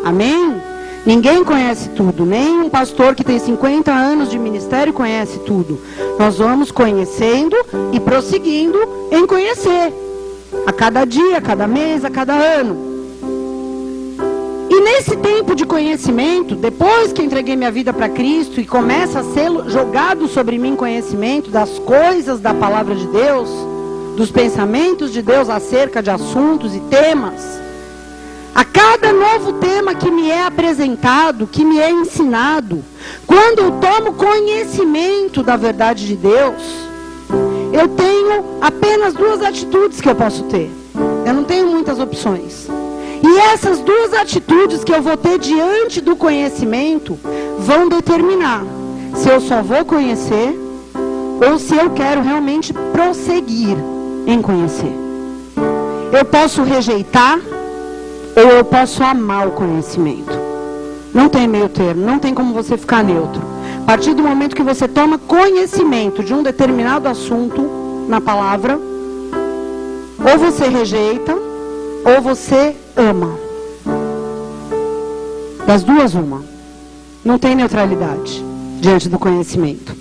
[0.04, 0.56] Amém?
[1.04, 5.80] Ninguém conhece tudo, nem um pastor que tem 50 anos de ministério conhece tudo.
[6.18, 7.56] Nós vamos conhecendo
[7.92, 8.78] e prosseguindo
[9.10, 9.92] em conhecer
[10.66, 12.92] a cada dia, a cada mês, a cada ano.
[14.70, 19.24] E nesse tempo de conhecimento, depois que entreguei minha vida para Cristo e começa a
[19.24, 23.50] ser jogado sobre mim conhecimento das coisas da palavra de Deus,
[24.16, 27.60] dos pensamentos de Deus acerca de assuntos e temas,
[28.54, 32.84] A cada novo tema que me é apresentado, que me é ensinado,
[33.26, 36.81] quando eu tomo conhecimento da verdade de Deus,
[37.72, 40.70] eu tenho apenas duas atitudes que eu posso ter.
[41.26, 42.68] Eu não tenho muitas opções.
[43.22, 47.18] E essas duas atitudes que eu vou ter diante do conhecimento
[47.58, 48.64] vão determinar
[49.14, 50.58] se eu só vou conhecer
[51.48, 53.76] ou se eu quero realmente prosseguir
[54.26, 54.92] em conhecer.
[56.12, 57.38] Eu posso rejeitar
[58.36, 60.32] ou eu posso amar o conhecimento.
[61.14, 63.51] Não tem meio termo, não tem como você ficar neutro.
[63.82, 70.38] A partir do momento que você toma conhecimento de um determinado assunto na palavra, ou
[70.38, 73.38] você rejeita, ou você ama.
[75.66, 76.42] Das duas, uma.
[77.24, 78.42] Não tem neutralidade
[78.80, 79.94] diante do conhecimento.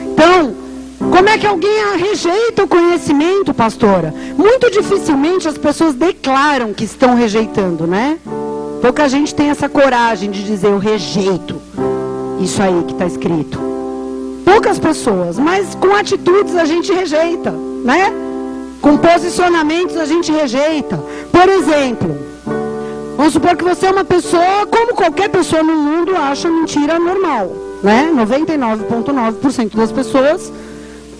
[0.00, 0.54] Então,
[0.98, 4.14] como é que alguém rejeita o conhecimento, pastora?
[4.36, 8.18] Muito dificilmente as pessoas declaram que estão rejeitando, né?
[8.80, 11.60] Pouca gente tem essa coragem de dizer eu rejeito
[12.40, 13.58] isso aí que está escrito.
[14.44, 18.12] Poucas pessoas, mas com atitudes a gente rejeita, né?
[18.80, 21.02] Com posicionamentos a gente rejeita.
[21.32, 22.16] Por exemplo,
[23.16, 27.50] vamos supor que você é uma pessoa, como qualquer pessoa no mundo, acha mentira normal,
[27.82, 28.10] né?
[28.14, 30.52] 99,9% das pessoas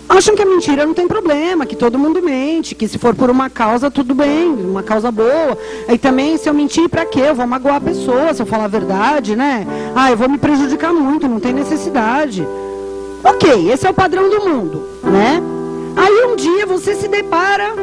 [0.09, 3.29] acham que a mentira não tem problema, que todo mundo mente, que se for por
[3.29, 5.57] uma causa, tudo bem, uma causa boa.
[5.87, 7.21] Aí também, se eu mentir, para quê?
[7.27, 9.67] Eu vou magoar a pessoa se eu falar a verdade, né?
[9.95, 12.47] Ah, eu vou me prejudicar muito, não tem necessidade.
[13.23, 15.41] Ok, esse é o padrão do mundo, né?
[15.95, 17.73] Aí um dia você se depara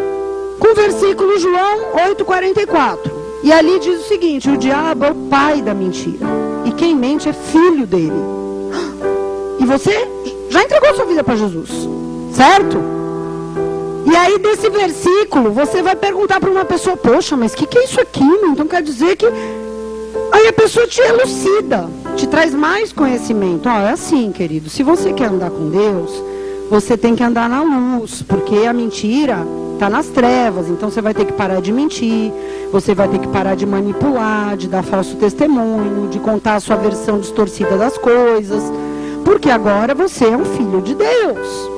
[0.59, 3.12] com o versículo João 8,44.
[3.43, 6.27] E ali diz o seguinte: o diabo é o pai da mentira.
[6.64, 8.12] E quem mente é filho dele.
[9.59, 10.09] E você
[10.49, 12.03] já entregou sua vida para Jesus.
[12.35, 12.78] Certo?
[14.11, 17.78] E aí, desse versículo, você vai perguntar para uma pessoa: Poxa, mas o que, que
[17.78, 18.24] é isso aqui?
[18.24, 19.26] Então quer dizer que.
[20.32, 23.68] Aí a pessoa te elucida, te traz mais conhecimento.
[23.68, 24.68] Ó, é assim, querido.
[24.68, 26.11] Se você quer andar com Deus,
[26.68, 29.39] você tem que andar na luz, porque a mentira
[29.74, 30.68] está nas trevas.
[30.68, 32.32] Então você vai ter que parar de mentir,
[32.72, 36.76] você vai ter que parar de manipular, de dar falso testemunho, de contar a sua
[36.76, 38.62] versão distorcida das coisas,
[39.24, 41.74] porque agora você é um filho de Deus.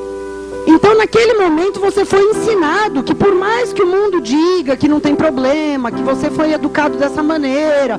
[0.76, 5.00] Então, naquele momento, você foi ensinado que, por mais que o mundo diga que não
[5.00, 7.98] tem problema, que você foi educado dessa maneira,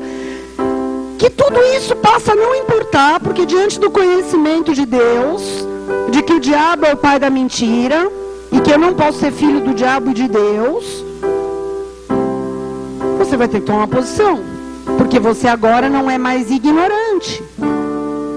[1.17, 5.67] que tudo isso passa a não importar, porque diante do conhecimento de Deus,
[6.11, 8.11] de que o diabo é o pai da mentira,
[8.51, 11.03] e que eu não posso ser filho do diabo e de Deus,
[13.17, 14.39] você vai ter que tomar uma posição,
[14.99, 17.43] porque você agora não é mais ignorante,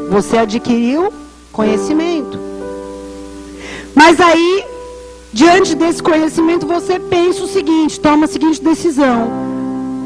[0.09, 1.13] você adquiriu
[1.53, 2.50] conhecimento.
[3.95, 4.65] Mas aí,
[5.33, 9.29] diante desse conhecimento, você pensa o seguinte, toma a seguinte decisão.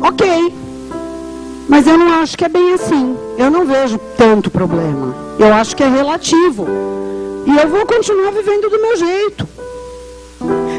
[0.03, 0.53] Ok,
[1.68, 3.16] mas eu não acho que é bem assim.
[3.39, 5.14] Eu não vejo tanto problema.
[5.39, 6.66] Eu acho que é relativo.
[7.47, 9.49] E eu vou continuar vivendo do meu jeito.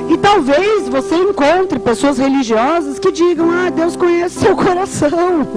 [0.10, 5.47] E talvez você encontre pessoas religiosas que digam: Ah, Deus conhece seu coração.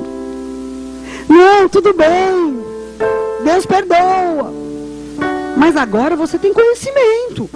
[1.29, 2.59] Não, tudo bem.
[3.45, 4.58] Deus perdoa.
[5.59, 7.51] Mas agora você tem conhecimento.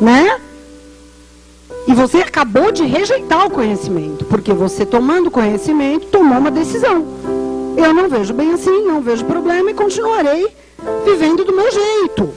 [0.00, 0.40] Né?
[1.86, 7.06] E você acabou de rejeitar o conhecimento, porque você tomando conhecimento tomou uma decisão.
[7.76, 10.48] Eu não vejo bem assim, não vejo problema e continuarei
[11.04, 12.30] vivendo do meu jeito.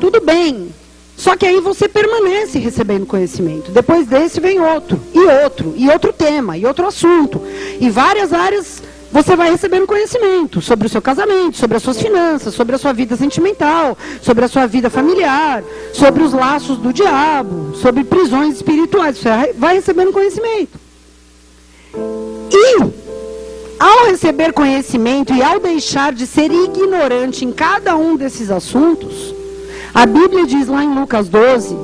[0.00, 0.72] Tudo bem.
[1.14, 3.70] Só que aí você permanece recebendo conhecimento.
[3.70, 7.40] Depois desse vem outro, e outro, e outro tema, e outro assunto.
[7.78, 8.82] E várias áreas
[9.12, 12.94] você vai recebendo conhecimento sobre o seu casamento, sobre as suas finanças, sobre a sua
[12.94, 19.18] vida sentimental, sobre a sua vida familiar, sobre os laços do diabo, sobre prisões espirituais.
[19.18, 20.80] Você vai recebendo conhecimento.
[22.50, 22.78] E,
[23.78, 29.34] ao receber conhecimento e ao deixar de ser ignorante em cada um desses assuntos,
[29.92, 31.76] a Bíblia diz lá em Lucas 12,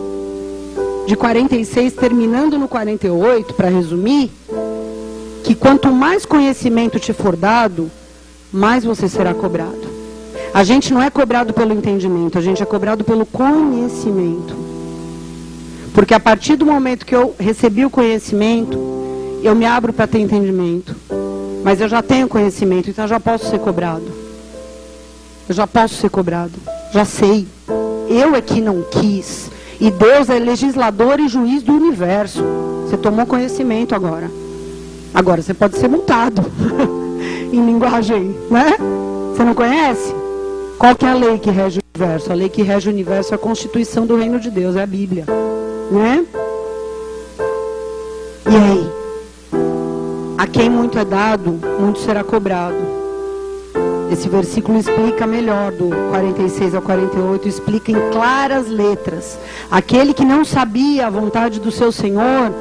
[1.06, 4.30] de 46, terminando no 48, para resumir,
[5.44, 7.90] que quanto mais conhecimento te for dado,
[8.52, 9.88] mais você será cobrado.
[10.52, 14.56] A gente não é cobrado pelo entendimento, a gente é cobrado pelo conhecimento.
[15.92, 18.78] Porque a partir do momento que eu recebi o conhecimento,
[19.42, 20.94] eu me abro para ter entendimento.
[21.62, 24.10] Mas eu já tenho conhecimento, então eu já posso ser cobrado.
[25.48, 26.52] Eu já posso ser cobrado.
[26.92, 27.46] Já sei.
[28.08, 29.50] Eu é que não quis.
[29.80, 32.44] E Deus é legislador e juiz do universo.
[32.84, 34.30] Você tomou conhecimento agora.
[35.14, 36.42] Agora você pode ser multado
[37.52, 38.76] em linguagem, né?
[39.32, 40.14] Você não conhece?
[40.78, 42.32] Qual que é a lei que rege o universo?
[42.32, 44.86] A lei que rege o universo é a Constituição do Reino de Deus, é a
[44.86, 45.24] Bíblia,
[45.90, 46.24] né?
[48.50, 48.90] E aí?
[50.38, 52.76] A quem muito é dado, muito será cobrado.
[54.10, 59.38] Esse versículo explica melhor, do 46 ao 48, explica em claras letras.
[59.70, 62.52] Aquele que não sabia a vontade do seu Senhor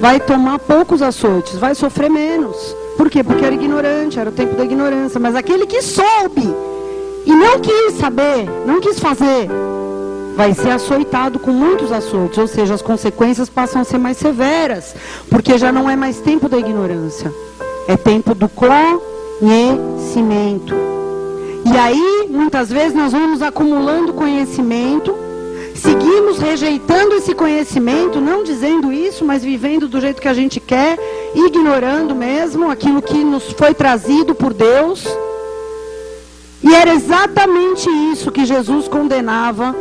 [0.00, 2.56] vai tomar poucos açoites, vai sofrer menos.
[2.96, 3.22] Por quê?
[3.22, 5.20] Porque era ignorante, era o tempo da ignorância.
[5.20, 6.54] Mas aquele que soube
[7.26, 9.48] e não quis saber, não quis fazer,
[10.36, 14.94] vai ser açoitado com muitos açoites, ou seja, as consequências passam a ser mais severas,
[15.28, 17.34] porque já não é mais tempo da ignorância,
[17.86, 20.74] é tempo do conhecimento.
[21.64, 25.14] E aí, muitas vezes, nós vamos acumulando conhecimento,
[25.78, 30.98] seguimos rejeitando esse conhecimento, não dizendo isso, mas vivendo do jeito que a gente quer,
[31.34, 35.04] ignorando mesmo aquilo que nos foi trazido por Deus.
[36.62, 39.74] E era exatamente isso que Jesus condenava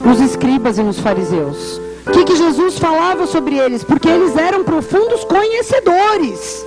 [0.00, 1.80] nos escribas e nos fariseus.
[2.06, 3.84] O que, que Jesus falava sobre eles?
[3.84, 6.64] Porque eles eram profundos conhecedores.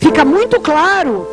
[0.00, 1.26] Fica muito claro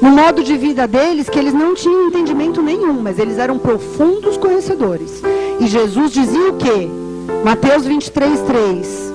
[0.00, 4.36] no modo de vida deles que eles não tinham entendimento nenhum, mas eles eram profundos
[4.36, 5.22] conhecedores.
[5.58, 6.88] E Jesus dizia o que?
[7.44, 9.12] Mateus 23, 3.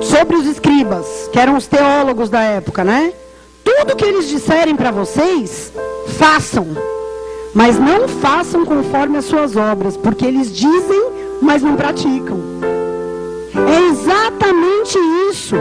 [0.00, 3.12] Sobre os escribas, que eram os teólogos da época, né?
[3.62, 5.72] Tudo que eles disserem para vocês,
[6.18, 6.66] façam.
[7.54, 11.04] Mas não façam conforme as suas obras, porque eles dizem,
[11.40, 12.40] mas não praticam.
[13.54, 14.98] É exatamente
[15.30, 15.54] isso.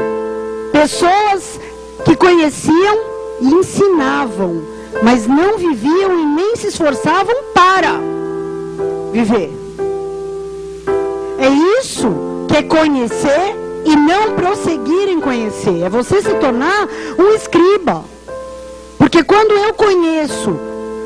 [0.72, 1.60] Pessoas
[2.04, 3.13] que conheciam
[3.44, 4.64] e ensinavam,
[5.04, 8.00] mas não viviam e nem se esforçavam para
[9.12, 9.52] viver.
[11.38, 12.08] É isso
[12.48, 15.84] que é conhecer e não prosseguir em conhecer.
[15.84, 16.88] É você se tornar
[17.20, 18.04] um escriba.
[18.98, 20.58] Porque quando eu conheço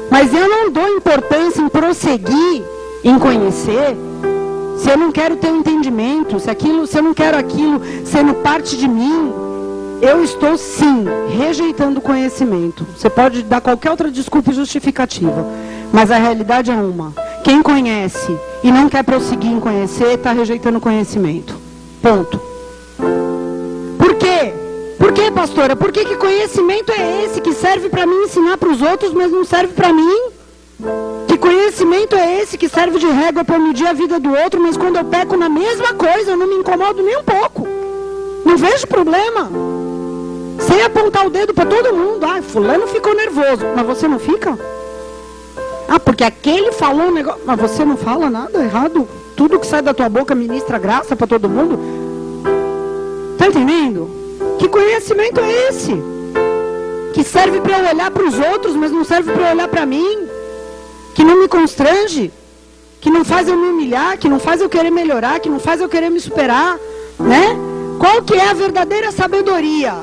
[0.10, 2.64] mas eu não dou importância em prosseguir,
[3.04, 3.96] em conhecer,
[4.78, 8.34] se eu não quero ter um entendimento, se, aquilo, se eu não quero aquilo sendo
[8.36, 9.34] parte de mim,
[10.02, 11.06] eu estou sim
[11.38, 12.86] rejeitando conhecimento.
[12.96, 15.46] Você pode dar qualquer outra desculpa e justificativa,
[15.92, 17.14] mas a realidade é uma.
[17.44, 21.56] Quem conhece e não quer prosseguir em conhecer, está rejeitando conhecimento.
[22.02, 22.40] Ponto.
[23.98, 24.54] Por quê?
[24.98, 25.76] Por que, pastora?
[25.76, 29.32] Por que, que conhecimento é esse que serve para mim ensinar para os outros, mas
[29.32, 30.30] não serve para mim?
[31.28, 34.78] Que conhecimento é esse que serve de régua para medir a vida do outro, mas
[34.78, 37.68] quando eu peco na mesma coisa, eu não me incomodo nem um pouco.
[38.46, 39.50] Não vejo problema.
[40.60, 42.26] Sem apontar o dedo para todo mundo.
[42.26, 43.66] Ah, fulano ficou nervoso.
[43.76, 44.58] Mas você não fica?
[45.88, 47.42] Ah, porque aquele falou um negócio.
[47.46, 49.08] Mas você não fala nada errado?
[49.36, 51.80] Tudo que sai da tua boca ministra graça para todo mundo?
[53.38, 54.10] Tá entendendo?
[54.58, 55.96] Que conhecimento é esse?
[57.14, 59.86] Que serve para eu olhar para os outros, mas não serve para eu olhar para
[59.86, 60.28] mim?
[61.14, 62.32] Que não me constrange?
[63.00, 64.18] Que não faz eu me humilhar?
[64.18, 65.40] Que não faz eu querer melhorar?
[65.40, 66.78] Que não faz eu querer me superar?
[67.20, 67.56] Né?
[68.00, 69.94] Qual que é a verdadeira sabedoria?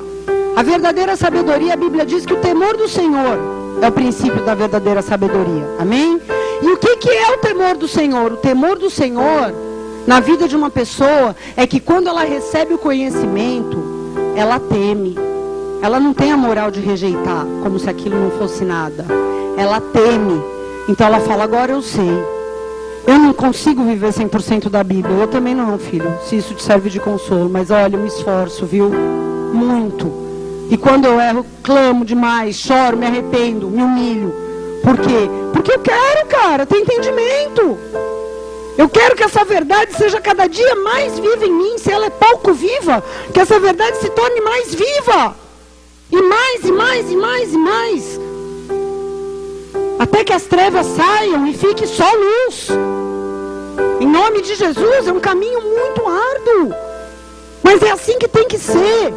[0.57, 3.39] A verdadeira sabedoria, a Bíblia diz que o temor do Senhor
[3.83, 5.67] é o princípio da verdadeira sabedoria.
[5.81, 6.21] Amém?
[6.63, 8.33] E o que, que é o temor do Senhor?
[8.33, 9.53] O temor do Senhor
[10.07, 13.83] na vida de uma pessoa é que quando ela recebe o conhecimento,
[14.37, 15.19] ela teme.
[15.83, 19.05] Ela não tem a moral de rejeitar, como se aquilo não fosse nada.
[19.57, 20.41] Ela teme.
[20.89, 22.25] Então ela fala: agora eu sei.
[23.07, 25.17] Eu não consigo viver 100% da Bíblia.
[25.17, 26.17] Eu também não, filho.
[26.25, 27.51] Se isso te serve de consolo.
[27.51, 28.89] Mas olha, eu me esforço, viu?
[29.53, 30.24] Muito.
[30.71, 34.35] E quando eu erro, clamo demais, choro, me arrependo, me humilho.
[34.83, 35.31] Por quê?
[35.53, 37.79] Porque eu quero, cara, ter entendimento.
[38.77, 41.79] Eu quero que essa verdade seja cada dia mais viva em mim.
[41.79, 43.03] Se ela é pouco viva,
[43.33, 45.37] que essa verdade se torne mais viva.
[46.11, 48.21] E mais, e mais, e mais, e mais.
[49.99, 52.69] Até que as trevas saiam e fique só luz.
[54.01, 56.75] Em nome de Jesus, é um caminho muito árduo.
[57.63, 59.15] Mas é assim que tem que ser.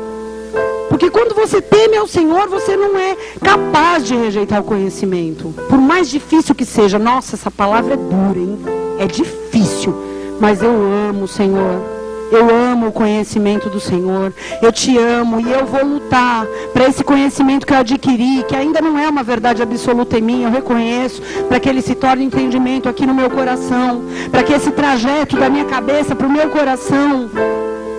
[0.97, 5.53] Porque quando você teme ao Senhor, você não é capaz de rejeitar o conhecimento.
[5.69, 6.97] Por mais difícil que seja.
[6.97, 8.57] Nossa, essa palavra é dura, hein?
[8.97, 9.93] É difícil,
[10.41, 11.79] mas eu amo o Senhor.
[12.31, 14.33] Eu amo o conhecimento do Senhor.
[14.59, 18.81] Eu te amo e eu vou lutar para esse conhecimento que eu adquiri, que ainda
[18.81, 22.89] não é uma verdade absoluta em mim, eu reconheço, para que ele se torne entendimento
[22.89, 27.29] aqui no meu coração, para que esse trajeto da minha cabeça para o meu coração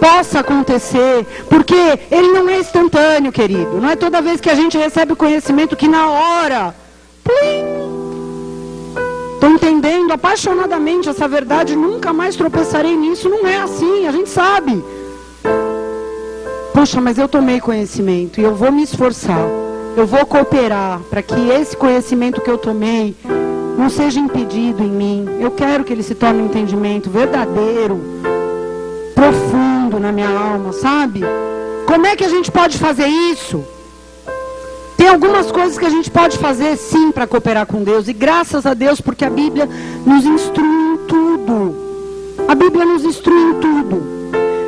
[0.00, 3.80] possa acontecer, porque ele não é instantâneo, querido.
[3.80, 6.74] Não é toda vez que a gente recebe o conhecimento que na hora,
[9.34, 13.28] Estou entendendo apaixonadamente essa verdade, nunca mais tropeçarei nisso.
[13.28, 14.82] Não é assim, a gente sabe.
[16.72, 19.46] Poxa, mas eu tomei conhecimento e eu vou me esforçar.
[19.96, 23.14] Eu vou cooperar para que esse conhecimento que eu tomei
[23.78, 25.28] não seja impedido em mim.
[25.38, 28.00] Eu quero que ele se torne um entendimento verdadeiro,
[29.14, 31.20] profundo na minha alma, sabe?
[31.86, 33.64] Como é que a gente pode fazer isso?
[34.96, 38.08] Tem algumas coisas que a gente pode fazer sim para cooperar com Deus.
[38.08, 39.68] E graças a Deus, porque a Bíblia
[40.04, 41.76] nos instrui em tudo.
[42.48, 44.02] A Bíblia nos instrui em tudo.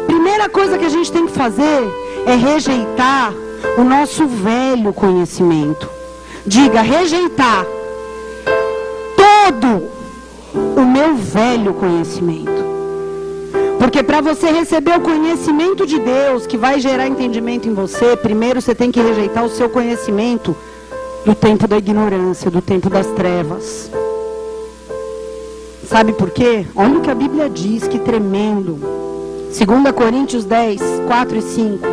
[0.06, 1.82] Primeira coisa que a gente tem que fazer
[2.24, 3.34] é rejeitar
[3.76, 5.90] o nosso velho conhecimento.
[6.46, 7.66] Diga, rejeitar
[9.16, 9.88] todo
[10.76, 12.59] o meu velho conhecimento.
[13.80, 18.60] Porque para você receber o conhecimento de Deus, que vai gerar entendimento em você, primeiro
[18.60, 20.54] você tem que rejeitar o seu conhecimento
[21.24, 23.90] do tempo da ignorância, do tempo das trevas.
[25.86, 26.66] Sabe por quê?
[26.76, 28.78] Olha o que a Bíblia diz, que tremendo.
[29.48, 31.88] 2 Coríntios 10, 4 e 5.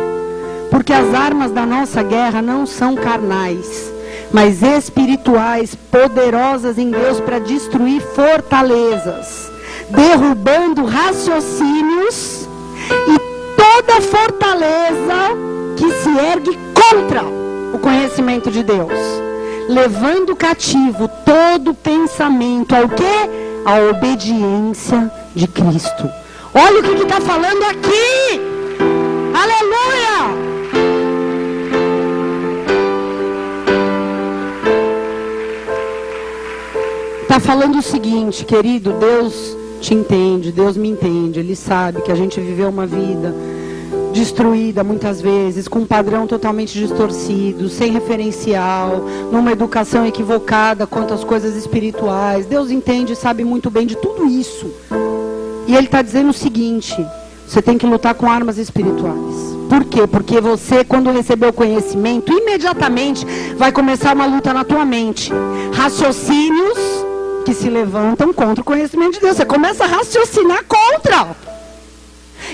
[0.70, 3.90] Porque as armas da nossa guerra não são carnais,
[4.30, 9.56] mas espirituais, poderosas em Deus para destruir fortalezas
[9.90, 12.48] derrubando raciocínios
[12.90, 13.18] e
[13.56, 15.36] toda fortaleza
[15.76, 18.92] que se ergue contra o conhecimento de Deus,
[19.68, 23.38] levando cativo todo pensamento ao que?
[23.64, 26.08] A obediência de Cristo.
[26.54, 28.40] Olha o que está falando aqui.
[29.34, 30.48] Aleluia!
[37.22, 42.14] Está falando o seguinte, querido, Deus te entende, Deus me entende, Ele sabe que a
[42.14, 43.34] gente viveu uma vida
[44.12, 51.22] destruída muitas vezes, com um padrão totalmente distorcido, sem referencial, numa educação equivocada quanto às
[51.22, 52.46] coisas espirituais.
[52.46, 54.66] Deus entende e sabe muito bem de tudo isso.
[55.66, 56.94] E Ele está dizendo o seguinte:
[57.46, 59.56] você tem que lutar com armas espirituais.
[59.68, 60.06] Por quê?
[60.06, 63.26] Porque você, quando receber o conhecimento, imediatamente
[63.56, 65.30] vai começar uma luta na tua mente.
[65.74, 67.07] Raciocínios
[67.44, 69.36] que se levantam contra o conhecimento de Deus.
[69.36, 71.36] Você começa a raciocinar contra.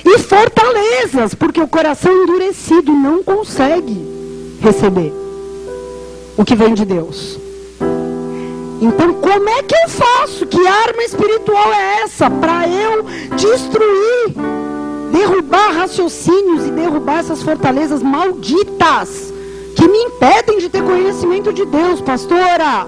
[0.05, 4.15] E fortalezas, porque o coração endurecido não consegue
[4.61, 5.13] receber
[6.37, 7.39] o que vem de Deus.
[8.81, 10.47] Então, como é que eu faço?
[10.47, 13.05] Que arma espiritual é essa para eu
[13.37, 14.35] destruir,
[15.13, 19.33] derrubar raciocínios e derrubar essas fortalezas malditas
[19.77, 22.87] que me impedem de ter conhecimento de Deus, pastora?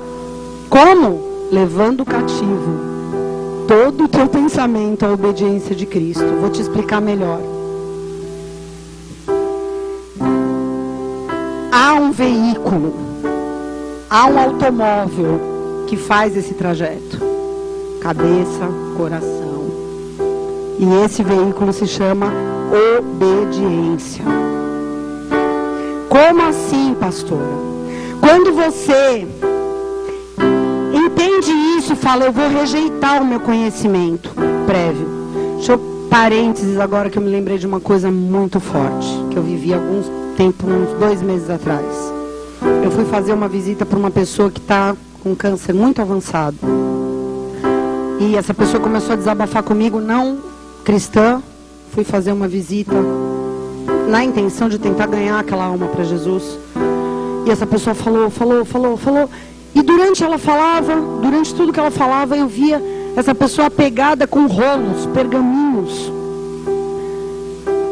[0.69, 1.36] Como?
[1.51, 2.97] Levando cativo
[3.69, 6.25] todo o teu pensamento à obediência de Cristo.
[6.41, 7.41] Vou te explicar melhor.
[11.73, 12.95] Há um veículo,
[14.09, 15.41] há um automóvel
[15.87, 17.21] que faz esse trajeto:
[18.01, 19.47] cabeça, coração.
[20.79, 22.33] E esse veículo se chama
[22.99, 24.25] obediência.
[26.09, 27.67] Como assim, pastora?
[28.21, 29.27] Quando você
[31.17, 34.31] entende isso fala, eu vou rejeitar o meu conhecimento
[34.67, 35.09] prévio.
[35.57, 35.79] Deixa eu,
[36.11, 40.07] parênteses agora que eu me lembrei de uma coisa muito forte, que eu vivi alguns
[40.37, 41.87] tempo, uns dois meses atrás.
[42.85, 46.57] Eu fui fazer uma visita para uma pessoa que está com câncer muito avançado.
[48.21, 50.39] E essa pessoa começou a desabafar comigo, não
[50.85, 51.43] cristã.
[51.93, 52.95] Fui fazer uma visita
[54.09, 56.59] na intenção de tentar ganhar aquela alma para Jesus.
[57.47, 59.31] E essa pessoa falou, falou, falou, falou.
[59.77, 62.83] E durante ela falava, durante tudo que ela falava, eu via
[63.15, 66.11] essa pessoa pegada com rolos, pergaminhos.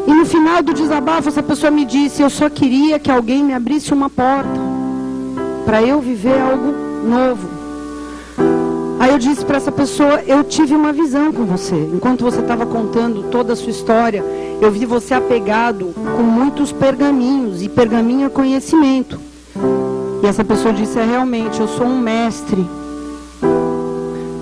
[0.07, 3.53] E no final do desabafo, essa pessoa me disse: Eu só queria que alguém me
[3.53, 4.59] abrisse uma porta
[5.67, 6.73] para eu viver algo
[7.07, 7.49] novo.
[8.99, 11.77] Aí eu disse para essa pessoa: Eu tive uma visão com você.
[11.93, 14.25] Enquanto você estava contando toda a sua história,
[14.59, 19.34] eu vi você apegado com muitos pergaminhos, e pergaminho é conhecimento.
[20.23, 22.65] E essa pessoa disse: é realmente, eu sou um mestre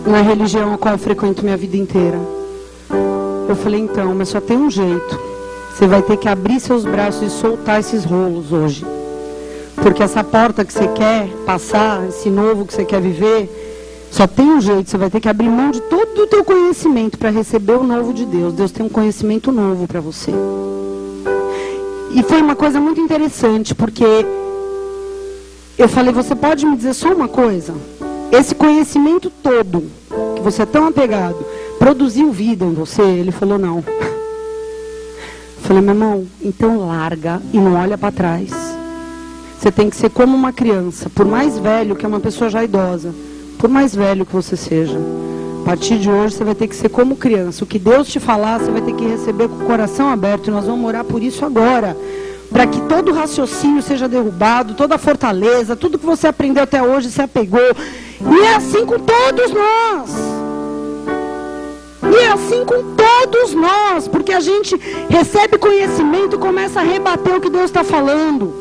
[0.07, 2.19] na religião a qual eu frequento minha vida inteira.
[3.49, 5.19] Eu falei: então, mas só tem um jeito.
[5.73, 8.85] Você vai ter que abrir seus braços e soltar esses rolos hoje.
[9.77, 13.49] Porque essa porta que você quer passar, esse novo que você quer viver,
[14.11, 14.91] só tem um jeito.
[14.91, 18.13] Você vai ter que abrir mão de todo o teu conhecimento para receber o novo
[18.13, 18.53] de Deus.
[18.53, 20.31] Deus tem um conhecimento novo para você.
[22.15, 24.05] E foi uma coisa muito interessante, porque
[25.79, 27.75] eu falei, você pode me dizer só uma coisa?
[28.31, 29.85] Esse conhecimento todo,
[30.37, 31.45] que você é tão apegado,
[31.79, 33.03] produziu vida em você?
[33.03, 33.79] Ele falou, não.
[33.79, 33.85] Eu
[35.63, 38.51] falei, meu irmão, então larga e não olha para trás.
[39.59, 42.65] Você tem que ser como uma criança, por mais velho que é uma pessoa já
[42.65, 43.15] idosa,
[43.59, 44.99] por mais velho que você seja.
[45.63, 47.63] A partir de hoje você vai ter que ser como criança.
[47.63, 50.49] O que Deus te falar, você vai ter que receber com o coração aberto.
[50.49, 51.97] E nós vamos orar por isso agora
[52.53, 57.23] para que todo raciocínio seja derrubado, toda fortaleza, tudo que você aprendeu até hoje se
[57.23, 57.61] apegou.
[57.61, 60.11] E é assim com todos nós.
[62.13, 64.77] E é assim com todos nós, porque a gente
[65.09, 68.53] recebe conhecimento, começa a rebater o que Deus está falando.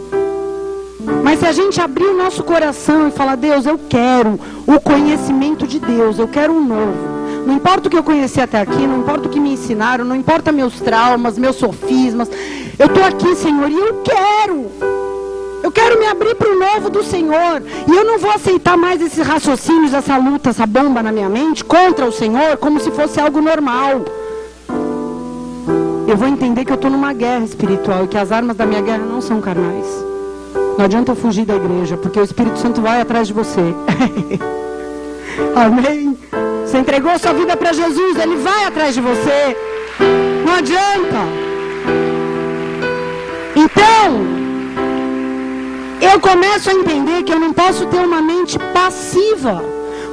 [1.23, 5.67] Mas se a gente abrir o nosso coração e falar, Deus, eu quero o conhecimento
[5.67, 7.10] de Deus, eu quero um novo.
[7.45, 10.15] Não importa o que eu conheci até aqui, não importa o que me ensinaram, não
[10.15, 12.29] importa meus traumas, meus sofismas.
[12.77, 14.71] Eu estou aqui, Senhor, e eu quero.
[15.63, 17.61] Eu quero me abrir para o novo do Senhor.
[17.87, 21.63] E eu não vou aceitar mais esses raciocínios, essa luta, essa bomba na minha mente
[21.63, 24.03] contra o Senhor como se fosse algo normal.
[26.07, 28.81] Eu vou entender que eu estou numa guerra espiritual e que as armas da minha
[28.81, 29.85] guerra não são carnais.
[30.77, 33.61] Não adianta eu fugir da igreja, porque o Espírito Santo vai atrás de você.
[35.55, 36.17] Amém?
[36.71, 39.57] Você entregou sua vida para Jesus, ele vai atrás de você.
[40.45, 41.17] Não adianta.
[43.53, 44.21] Então,
[45.99, 49.61] eu começo a entender que eu não posso ter uma mente passiva.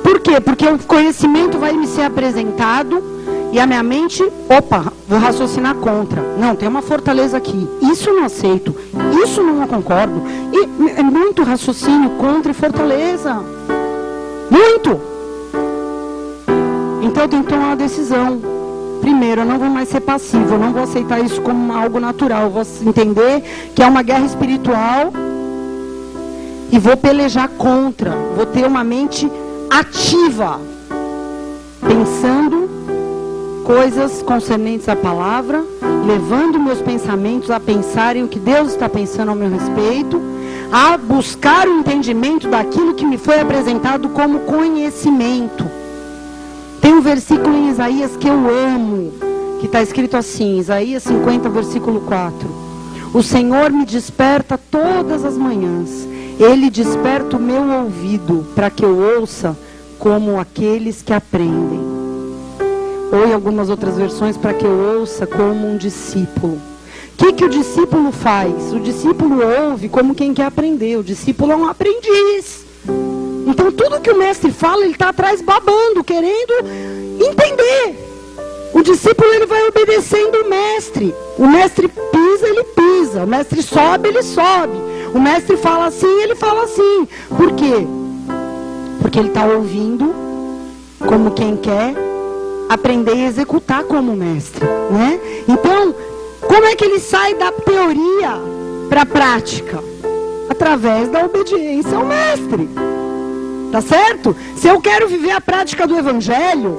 [0.03, 0.41] Por quê?
[0.41, 3.05] Porque o conhecimento vai me ser apresentado
[3.53, 6.21] e a minha mente, opa, vou raciocinar contra.
[6.41, 7.69] Não, tem uma fortaleza aqui.
[7.81, 8.75] Isso não aceito.
[9.23, 10.25] Isso não concordo.
[10.53, 13.45] E é muito raciocínio contra e fortaleza.
[14.51, 15.18] Muito.
[17.19, 18.41] Então eu tenho que tomar uma decisão.
[19.01, 22.45] Primeiro, eu não vou mais ser passivo, eu não vou aceitar isso como algo natural.
[22.45, 23.43] Eu vou entender
[23.75, 25.13] que é uma guerra espiritual
[26.71, 28.13] e vou pelejar contra.
[28.37, 29.29] Vou ter uma mente
[29.69, 30.61] ativa,
[31.81, 32.71] pensando
[33.65, 35.65] coisas concernentes à palavra,
[36.07, 40.23] levando meus pensamentos a pensarem o que Deus está pensando ao meu respeito,
[40.71, 45.78] a buscar o entendimento daquilo que me foi apresentado como conhecimento.
[46.99, 49.13] Um versículo em Isaías que eu amo,
[49.61, 52.51] que está escrito assim, Isaías 50, versículo 4.
[53.15, 56.09] O Senhor me desperta todas as manhãs,
[56.41, 59.57] Ele desperta o meu ouvido para que eu ouça
[59.97, 61.79] como aqueles que aprendem.
[63.13, 66.55] Ou em algumas outras versões, para que eu ouça como um discípulo.
[66.57, 68.73] O que, que o discípulo faz?
[68.73, 69.39] O discípulo
[69.69, 70.97] ouve como quem quer aprender.
[70.97, 72.67] O discípulo é um aprendiz.
[73.49, 76.53] Então tudo que o mestre fala, ele está atrás babando, querendo
[77.19, 77.99] entender.
[78.75, 81.15] O discípulo ele vai obedecendo o mestre.
[81.39, 83.25] O mestre pisa, ele pisa.
[83.25, 84.77] O mestre sobe, ele sobe.
[85.15, 87.09] O mestre fala assim, ele fala assim.
[87.35, 87.87] Por quê?
[89.01, 90.15] Porque ele está ouvindo
[91.07, 91.95] como quem quer
[92.69, 95.19] aprender e executar como mestre, né?
[95.49, 95.95] Então,
[96.47, 98.35] como é que ele sai da teoria
[98.91, 99.83] para a prática?
[100.51, 102.69] Através da obediência ao mestre.
[103.71, 104.35] Tá certo?
[104.57, 106.79] Se eu quero viver a prática do evangelho,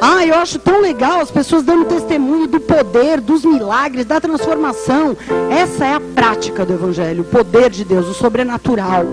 [0.00, 5.16] ah, eu acho tão legal as pessoas dando testemunho do poder, dos milagres, da transformação.
[5.50, 9.04] Essa é a prática do evangelho, o poder de Deus, o sobrenatural.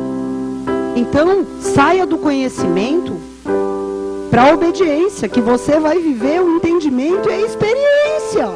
[0.95, 3.15] Então, saia do conhecimento
[4.29, 8.49] para a obediência, que você vai viver o entendimento e a experiência.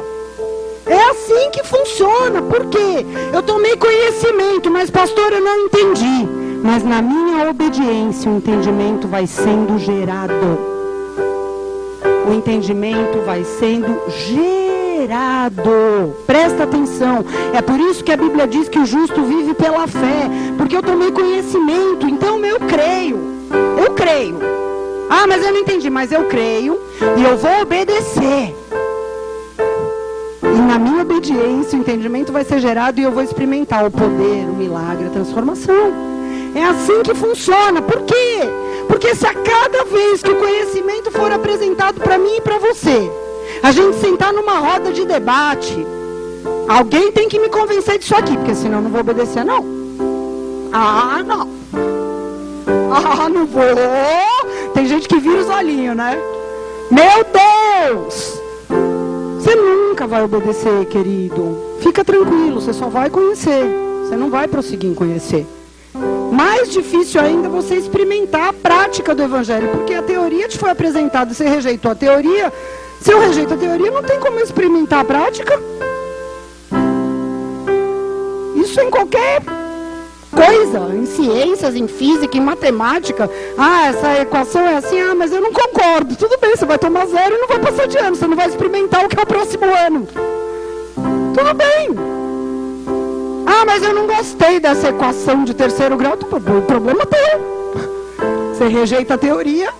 [0.86, 2.42] É assim que funciona.
[2.42, 3.04] Por quê?
[3.32, 6.45] Eu tomei conhecimento, mas pastor, eu não entendi.
[6.62, 10.34] Mas na minha obediência o entendimento vai sendo gerado.
[12.28, 15.70] O entendimento vai sendo gerado.
[16.26, 17.24] Presta atenção.
[17.54, 20.28] É por isso que a Bíblia diz que o justo vive pela fé.
[20.56, 23.18] Porque eu tomei conhecimento, então eu creio.
[23.78, 24.38] Eu creio.
[25.08, 26.80] Ah, mas eu não entendi, mas eu creio
[27.16, 28.56] e eu vou obedecer.
[30.42, 34.48] E na minha obediência o entendimento vai ser gerado e eu vou experimentar o poder,
[34.48, 36.15] o milagre, a transformação.
[36.56, 37.82] É assim que funciona.
[37.82, 38.40] Por quê?
[38.88, 43.10] Porque se a cada vez que o conhecimento for apresentado para mim e para você,
[43.62, 45.86] a gente sentar numa roda de debate,
[46.66, 49.62] alguém tem que me convencer disso aqui, porque senão eu não vou obedecer, não.
[50.72, 51.46] Ah, não.
[52.90, 53.62] Ah, não vou.
[54.72, 56.18] Tem gente que vira os olhinhos, né?
[56.90, 57.26] Meu
[57.84, 58.40] Deus!
[59.38, 61.58] Você nunca vai obedecer, querido.
[61.80, 63.62] Fica tranquilo, você só vai conhecer.
[64.02, 65.46] Você não vai prosseguir em conhecer.
[66.32, 71.32] Mais difícil ainda você experimentar a prática do evangelho, porque a teoria te foi apresentada,
[71.32, 72.52] você rejeitou a teoria.
[73.00, 75.60] Se eu rejeito a teoria, não tem como experimentar a prática.
[78.56, 79.42] Isso em qualquer
[80.30, 83.30] coisa, em ciências, em física, em matemática.
[83.56, 86.16] Ah, essa equação é assim, ah, mas eu não concordo.
[86.16, 88.48] Tudo bem, você vai tomar zero e não vai passar de ano, você não vai
[88.48, 90.06] experimentar o que é o próximo ano.
[91.34, 92.15] Tudo bem.
[93.58, 96.12] Ah, mas eu não gostei dessa equação de terceiro grau.
[96.12, 98.52] O problema é teu.
[98.52, 99.72] Você rejeita a teoria,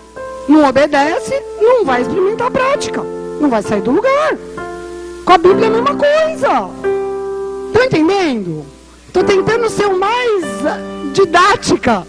[0.48, 3.02] não obedece, não vai experimentar a prática.
[3.38, 4.38] Não vai sair do lugar.
[5.26, 6.70] Com a Bíblia é a mesma coisa.
[7.66, 8.64] Estão entendendo?
[9.08, 10.78] Estou tentando ser o mais ah,
[11.12, 12.06] didática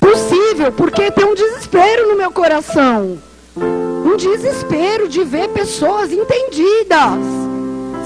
[0.00, 3.18] possível, porque tem um desespero no meu coração.
[3.54, 7.18] Um desespero de ver pessoas entendidas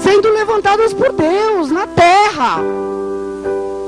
[0.01, 2.59] sendo levantadas por Deus na terra.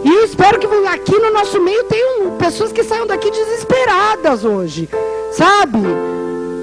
[0.04, 4.90] E eu espero que aqui no nosso meio tenham pessoas que saiam daqui desesperadas hoje,
[5.32, 5.80] sabe?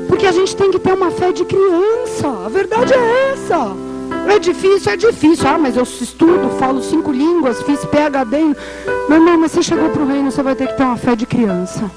[0.08, 2.28] Porque a gente tem que ter uma fé de criança.
[2.44, 3.76] A verdade é essa.
[4.28, 5.46] É difícil, é difícil.
[5.48, 8.56] Ah, mas eu estudo, falo cinco línguas, fiz PHD.
[9.08, 11.14] Meu irmão, mas você chegou para o reino, você vai ter que ter uma fé
[11.14, 11.90] de criança.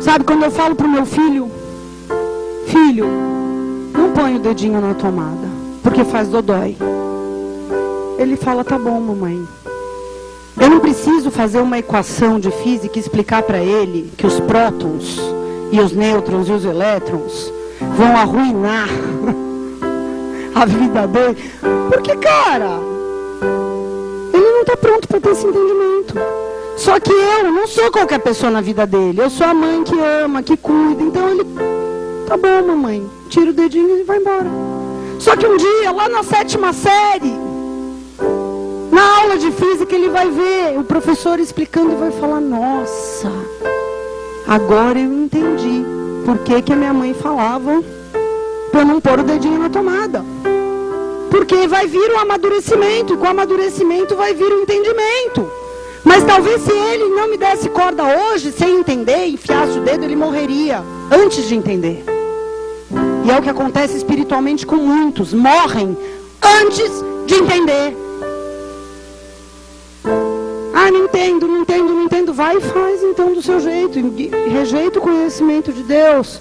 [0.00, 1.50] Sabe, quando eu falo para o meu filho,
[2.66, 3.06] filho,
[3.92, 5.48] não põe o dedinho na tomada,
[5.82, 6.76] porque faz dodói.
[8.18, 9.46] Ele fala, tá bom, mamãe.
[10.60, 15.20] Eu não preciso fazer uma equação de física e explicar para ele que os prótons
[15.70, 17.52] e os nêutrons e os elétrons
[17.96, 18.88] vão arruinar
[20.52, 21.36] a vida dele.
[21.92, 22.80] Porque, cara,
[24.34, 26.14] ele não está pronto para ter esse entendimento.
[26.76, 29.20] Só que eu não sou qualquer pessoa na vida dele.
[29.20, 31.02] Eu sou a mãe que ama, que cuida.
[31.02, 31.44] Então ele,
[32.26, 34.50] tá bom, mamãe, tira o dedinho e vai embora.
[35.20, 37.47] Só que um dia, lá na sétima série,
[38.98, 43.30] na aula de física, ele vai ver o professor explicando e vai falar: Nossa,
[44.44, 45.84] agora eu entendi
[46.24, 47.80] por que, que a minha mãe falava
[48.72, 50.24] para não pôr o dedinho na tomada.
[51.30, 55.48] Porque vai vir o amadurecimento, e com o amadurecimento vai vir o entendimento.
[56.02, 60.16] Mas talvez se ele não me desse corda hoje, sem entender, enfiasse o dedo, ele
[60.16, 62.04] morreria antes de entender.
[63.24, 65.96] E é o que acontece espiritualmente com muitos, morrem
[66.42, 66.90] antes
[67.26, 68.07] de entender.
[70.88, 72.32] Ah, não entendo, não entendo, não entendo.
[72.32, 74.00] Vai e faz então do seu jeito.
[74.50, 76.40] Rejeita o conhecimento de Deus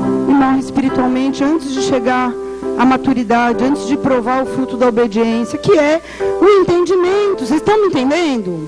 [0.00, 2.32] e morre espiritualmente antes de chegar
[2.78, 6.00] à maturidade, antes de provar o fruto da obediência, que é
[6.40, 7.44] o entendimento.
[7.44, 8.66] Vocês estão me entendendo?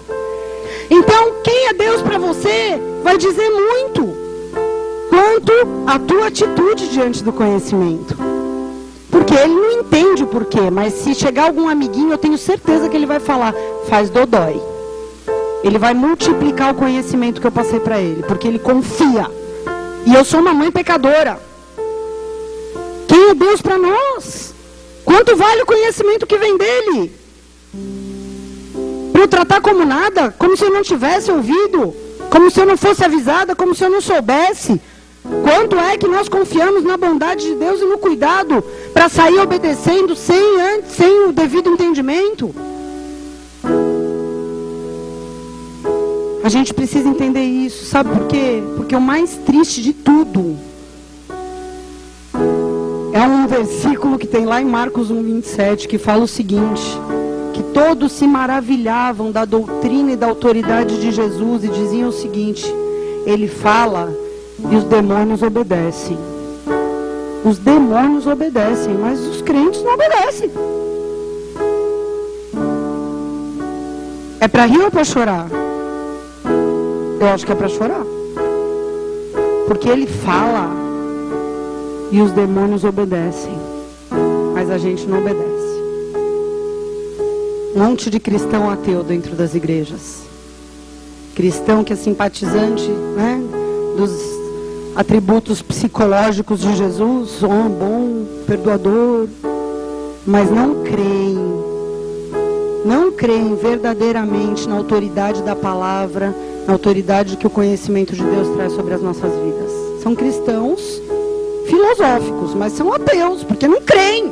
[0.91, 4.15] Então, quem é Deus para você vai dizer muito
[5.09, 5.53] quanto
[5.87, 8.15] a tua atitude diante do conhecimento.
[9.11, 12.97] Porque ele não entende o porquê, mas se chegar algum amiguinho, eu tenho certeza que
[12.99, 13.55] ele vai falar:
[13.89, 14.74] faz dodói.
[15.65, 19.31] Ele vai multiplicar o conhecimento que eu passei para ele, porque ele confia.
[20.05, 21.41] E eu sou uma mãe pecadora.
[23.09, 24.55] Quem é Deus para nós?
[25.07, 27.13] Quanto vale o conhecimento que vem dele?
[29.11, 31.95] Para eu tratar como nada, como se eu não tivesse ouvido,
[32.29, 34.79] como se eu não fosse avisada, como se eu não soubesse.
[35.43, 38.63] Quanto é que nós confiamos na bondade de Deus e no cuidado
[38.93, 40.43] para sair obedecendo sem,
[40.87, 42.55] sem o devido entendimento?
[46.45, 48.63] A gente precisa entender isso, sabe por quê?
[48.77, 50.59] Porque o mais triste de tudo
[53.15, 56.83] é um versículo que tem lá em Marcos 1:27 que fala o seguinte:
[57.55, 62.67] que todos se maravilhavam da doutrina e da autoridade de Jesus e diziam o seguinte:
[63.25, 64.15] ele fala
[64.71, 66.19] e os demônios obedecem.
[67.43, 70.51] Os demônios obedecem, mas os crentes não obedecem.
[74.39, 75.65] É para rir ou para chorar?
[77.25, 78.05] Eu acho que é para chorar.
[79.67, 80.71] Porque ele fala
[82.13, 83.59] e os demônios obedecem,
[84.53, 85.81] mas a gente não obedece.
[87.75, 90.25] Um monte de cristão ateu dentro das igrejas.
[91.35, 93.41] Cristão que é simpatizante né,
[93.97, 94.13] dos
[94.95, 99.29] atributos psicológicos de Jesus, oh, bom, perdoador,
[100.27, 101.39] mas não creem,
[102.85, 106.35] não creem verdadeiramente na autoridade da palavra
[106.67, 109.71] na autoridade que o conhecimento de Deus traz sobre as nossas vidas.
[110.03, 111.01] São cristãos
[111.67, 114.31] filosóficos, mas são ateus, porque não creem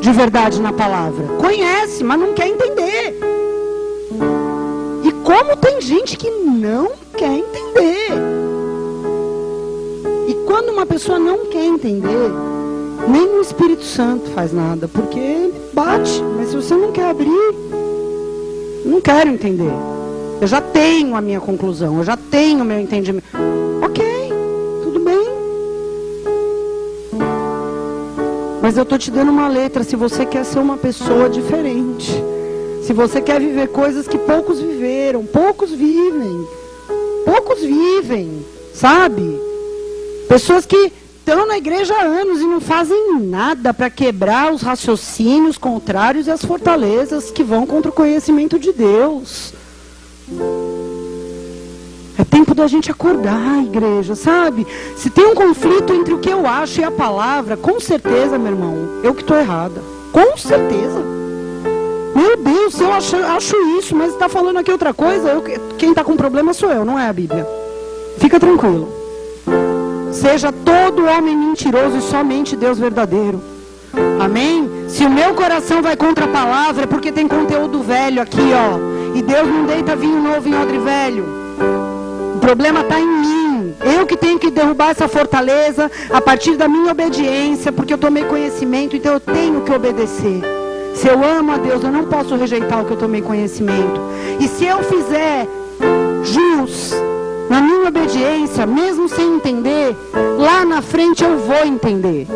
[0.00, 1.26] de verdade na palavra.
[1.38, 3.18] Conhece, mas não quer entender.
[5.04, 8.12] E como tem gente que não quer entender.
[10.28, 12.30] E quando uma pessoa não quer entender,
[13.08, 16.22] nem o Espírito Santo faz nada, porque bate.
[16.36, 17.54] Mas se você não quer abrir,
[18.84, 19.72] não quero entender.
[20.40, 23.26] Eu já tenho a minha conclusão, eu já tenho o meu entendimento.
[23.82, 24.04] Ok,
[24.84, 25.18] tudo bem.
[28.62, 32.12] Mas eu estou te dando uma letra se você quer ser uma pessoa diferente.
[32.84, 36.46] Se você quer viver coisas que poucos viveram, poucos vivem.
[37.24, 39.40] Poucos vivem, sabe?
[40.28, 45.58] Pessoas que estão na igreja há anos e não fazem nada para quebrar os raciocínios
[45.58, 49.52] contrários e as fortalezas que vão contra o conhecimento de Deus.
[52.18, 54.66] É tempo da gente acordar, igreja, sabe?
[54.96, 58.52] Se tem um conflito entre o que eu acho e a palavra, com certeza, meu
[58.52, 59.80] irmão, eu que estou errada.
[60.12, 61.00] Com certeza.
[62.14, 65.42] Meu Deus, eu acho, acho isso, mas está falando aqui outra coisa, eu,
[65.76, 67.46] quem está com problema sou eu, não é a Bíblia.
[68.18, 68.88] Fica tranquilo.
[70.12, 73.40] Seja todo homem mentiroso e somente Deus verdadeiro.
[74.20, 74.68] Amém?
[75.28, 78.87] teu coração vai contra a palavra, é porque tem conteúdo velho aqui, ó.
[79.14, 81.24] E Deus não deita vinho novo em odre velho.
[82.36, 83.74] O problema está em mim.
[83.80, 88.24] Eu que tenho que derrubar essa fortaleza a partir da minha obediência, porque eu tomei
[88.24, 90.42] conhecimento, então eu tenho que obedecer.
[90.94, 94.00] Se eu amo a Deus, eu não posso rejeitar o que eu tomei conhecimento.
[94.40, 95.46] E se eu fizer
[96.24, 96.92] jus
[97.48, 99.96] na minha obediência, mesmo sem entender,
[100.38, 102.26] lá na frente eu vou entender.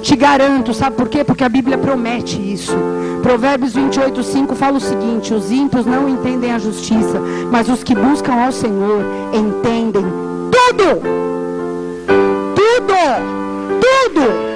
[0.00, 1.24] Te garanto, sabe por quê?
[1.24, 2.76] Porque a Bíblia promete isso.
[3.24, 7.18] Provérbios 28, 5 fala o seguinte: Os ímpios não entendem a justiça,
[7.50, 9.02] mas os que buscam ao Senhor
[9.32, 10.04] entendem
[10.52, 11.00] tudo.
[12.54, 12.94] Tudo.
[13.80, 14.54] Tudo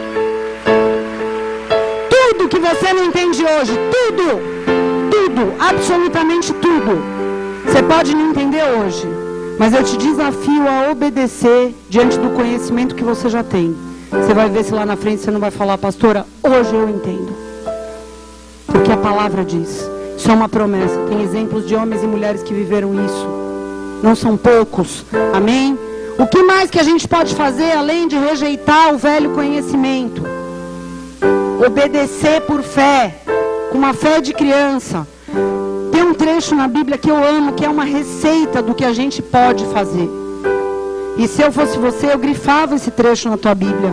[2.11, 4.39] tudo que você não entende hoje, tudo,
[5.11, 7.03] tudo, absolutamente tudo.
[7.65, 9.09] Você pode não entender hoje,
[9.59, 13.75] mas eu te desafio a obedecer diante do conhecimento que você já tem.
[14.11, 17.48] Você vai ver se lá na frente você não vai falar, pastora, hoje eu entendo.
[18.89, 19.87] Porque a palavra diz.
[20.17, 20.99] Isso é uma promessa.
[21.11, 23.29] Tem exemplos de homens e mulheres que viveram isso.
[24.03, 25.05] Não são poucos.
[25.35, 25.79] Amém?
[26.19, 30.23] O que mais que a gente pode fazer além de rejeitar o velho conhecimento?
[31.67, 33.17] obedecer por fé,
[33.71, 35.07] com uma fé de criança.
[35.93, 38.93] Tem um trecho na Bíblia que eu amo, que é uma receita do que a
[38.95, 40.09] gente pode fazer.
[41.19, 43.93] E se eu fosse você, eu grifava esse trecho na tua Bíblia.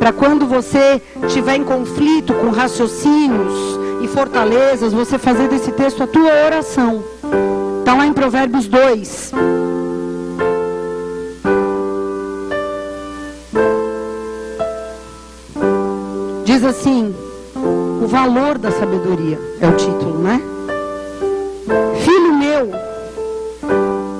[0.00, 6.06] Para quando você estiver em conflito com raciocínios e fortalezas, você fazer desse texto a
[6.06, 7.02] tua oração.
[7.78, 9.32] Está lá em Provérbios 2.
[16.44, 17.14] Diz assim:
[18.02, 20.42] o valor da sabedoria é o título, né?
[22.04, 22.70] Filho meu,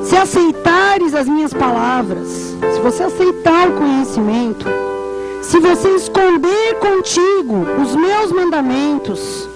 [0.05, 4.67] se aceitares as minhas palavras, se você aceitar o conhecimento,
[5.43, 9.49] se você esconder contigo os meus mandamentos,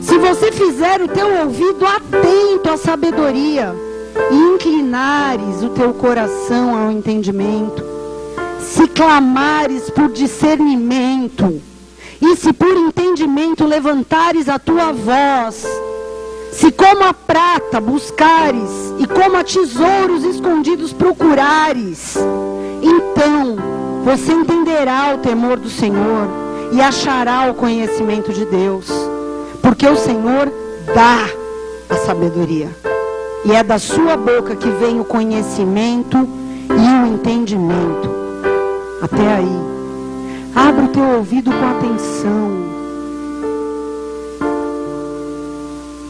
[0.00, 3.74] se você fizer o teu ouvido atento à sabedoria
[4.30, 7.82] e inclinares o teu coração ao entendimento,
[8.60, 11.60] se clamares por discernimento,
[12.20, 15.66] e se por entendimento levantares a tua voz,
[16.52, 22.16] se como a prata buscares e como a tesouros escondidos procurares,
[22.82, 23.56] então
[24.04, 26.41] você entenderá o temor do Senhor
[26.72, 28.86] e achará o conhecimento de Deus,
[29.60, 30.50] porque o Senhor
[30.94, 31.28] dá
[31.88, 32.70] a sabedoria,
[33.44, 36.16] e é da sua boca que vem o conhecimento
[36.70, 38.10] e o entendimento.
[39.02, 39.72] Até aí.
[40.54, 42.72] Abra o teu ouvido com atenção.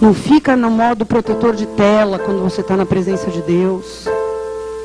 [0.00, 4.06] Não fica no modo protetor de tela quando você está na presença de Deus.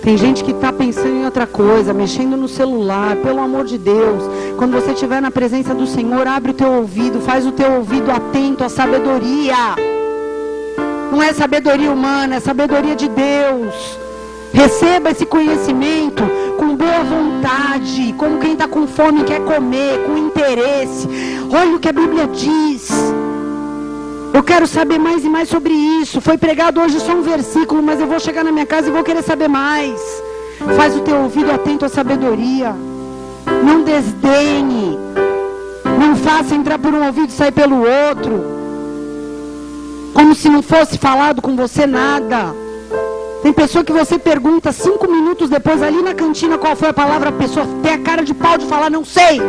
[0.07, 4.23] Tem gente que está pensando em outra coisa, mexendo no celular, pelo amor de Deus.
[4.57, 8.09] Quando você estiver na presença do Senhor, abre o teu ouvido, faz o teu ouvido
[8.09, 9.75] atento à sabedoria.
[11.11, 13.99] Não é sabedoria humana, é sabedoria de Deus.
[14.53, 16.23] Receba esse conhecimento
[16.57, 21.05] com boa vontade, como quem está com fome quer comer, com interesse.
[21.51, 22.87] Olha o que a Bíblia diz.
[24.37, 26.21] Eu quero saber mais e mais sobre isso.
[26.21, 29.03] Foi pregado hoje só um versículo, mas eu vou chegar na minha casa e vou
[29.03, 29.99] querer saber mais.
[30.75, 32.75] Faz o teu ouvido atento à sabedoria.
[33.65, 34.95] Não desdenhe.
[35.99, 38.45] Não faça entrar por um ouvido e sair pelo outro.
[40.13, 42.53] Como se não fosse falado com você nada.
[43.41, 47.29] Tem pessoa que você pergunta cinco minutos depois ali na cantina qual foi a palavra,
[47.29, 49.41] a pessoa tem a cara de pau de falar, não sei.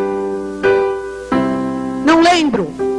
[2.07, 2.98] Não lembro.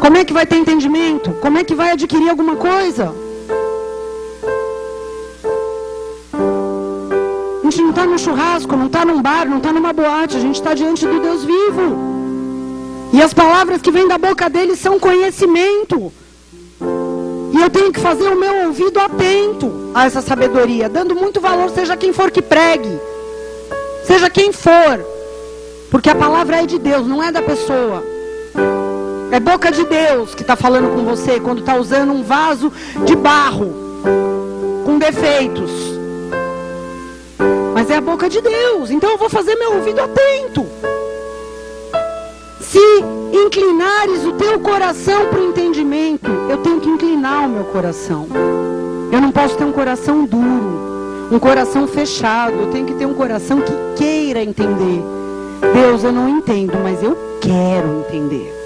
[0.00, 1.30] Como é que vai ter entendimento?
[1.42, 3.14] Como é que vai adquirir alguma coisa?
[6.32, 10.40] A gente não está no churrasco, não está num bar, não está numa boate, a
[10.40, 11.98] gente está diante do Deus vivo.
[13.12, 16.10] E as palavras que vêm da boca dele são conhecimento.
[17.52, 21.68] E eu tenho que fazer o meu ouvido atento a essa sabedoria, dando muito valor,
[21.70, 22.98] seja quem for que pregue,
[24.04, 25.04] seja quem for,
[25.90, 28.02] porque a palavra é de Deus, não é da pessoa.
[29.32, 32.72] É boca de Deus que está falando com você quando está usando um vaso
[33.04, 33.72] de barro
[34.84, 35.70] com defeitos.
[37.72, 40.66] Mas é a boca de Deus, então eu vou fazer meu ouvido atento.
[42.60, 42.78] Se
[43.32, 48.26] inclinares o teu coração para o entendimento, eu tenho que inclinar o meu coração.
[49.12, 52.54] Eu não posso ter um coração duro, um coração fechado.
[52.54, 55.02] Eu tenho que ter um coração que queira entender.
[55.72, 58.59] Deus, eu não entendo, mas eu quero entender.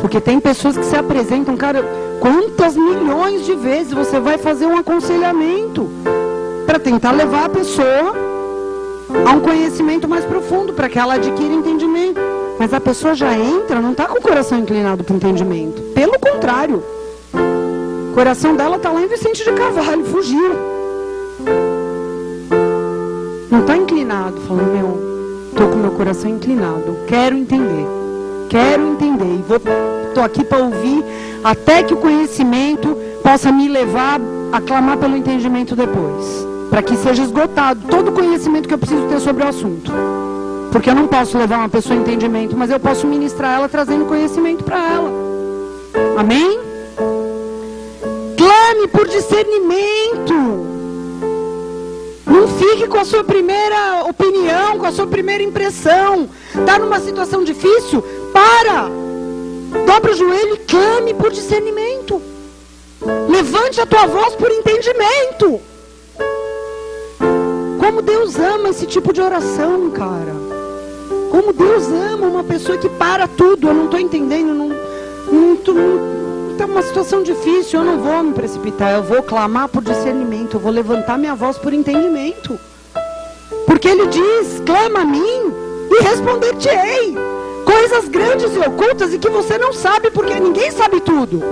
[0.00, 1.82] Porque tem pessoas que se apresentam, cara,
[2.20, 5.88] quantas milhões de vezes você vai fazer um aconselhamento
[6.66, 8.14] para tentar levar a pessoa
[9.26, 12.20] a um conhecimento mais profundo, para que ela adquira entendimento.
[12.58, 15.80] Mas a pessoa já entra, não está com o coração inclinado para o entendimento.
[15.94, 16.82] Pelo contrário.
[17.32, 20.54] O coração dela está lá em Vicente de Carvalho, fugiu.
[23.50, 27.97] Não está inclinado, falando, meu, estou com meu coração inclinado, quero entender.
[28.48, 29.24] Quero entender.
[29.24, 29.60] E vou,
[30.08, 31.04] estou aqui para ouvir
[31.44, 34.20] até que o conhecimento possa me levar
[34.52, 36.46] a clamar pelo entendimento depois.
[36.70, 39.92] Para que seja esgotado todo o conhecimento que eu preciso ter sobre o assunto.
[40.72, 44.04] Porque eu não posso levar uma pessoa a entendimento, mas eu posso ministrar ela trazendo
[44.04, 45.10] conhecimento para ela.
[46.18, 46.58] Amém?
[48.36, 50.78] Clame por discernimento.
[52.26, 56.28] Não fique com a sua primeira opinião, com a sua primeira impressão.
[56.54, 58.04] Está numa situação difícil?
[58.32, 58.88] Para!
[59.86, 62.20] Dobre o joelho e clame por discernimento.
[63.28, 65.60] Levante a tua voz por entendimento.
[67.78, 70.34] Como Deus ama esse tipo de oração, cara.
[71.30, 73.68] Como Deus ama uma pessoa que para tudo.
[73.68, 74.54] Eu não estou entendendo.
[74.54, 74.68] Não,
[75.30, 77.80] não, está uma situação difícil.
[77.80, 78.92] Eu não vou me precipitar.
[78.92, 80.54] Eu vou clamar por discernimento.
[80.54, 82.58] Eu vou levantar minha voz por entendimento.
[83.66, 85.52] Porque Ele diz: clama a mim
[85.90, 87.37] e responder-te-ei.
[87.64, 91.42] Coisas grandes e ocultas e que você não sabe, porque ninguém sabe tudo.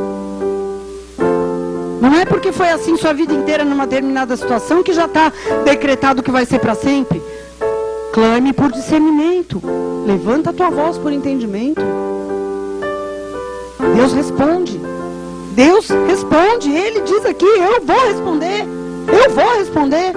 [2.01, 5.33] Não é porque foi assim sua vida inteira numa determinada situação que já está
[5.65, 7.23] decretado que vai ser para sempre.
[8.13, 9.61] Clame por discernimento.
[10.07, 11.83] Levanta a tua voz por entendimento.
[13.95, 14.81] Deus responde.
[15.53, 16.71] Deus responde.
[16.71, 18.65] Ele diz aqui: Eu vou responder.
[19.09, 20.13] Eu vou responder.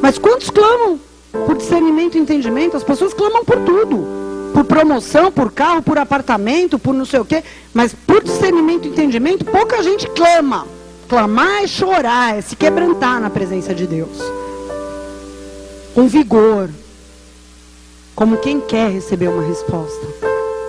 [0.00, 0.98] Mas quantos clamam
[1.46, 2.76] por discernimento e entendimento?
[2.76, 4.27] As pessoas clamam por tudo.
[4.52, 7.42] Por promoção, por carro, por apartamento, por não sei o quê.
[7.72, 10.66] Mas por discernimento e entendimento, pouca gente clama.
[11.08, 14.18] Clamar é chorar, é se quebrantar na presença de Deus.
[15.94, 16.68] Com vigor.
[18.14, 20.06] Como quem quer receber uma resposta.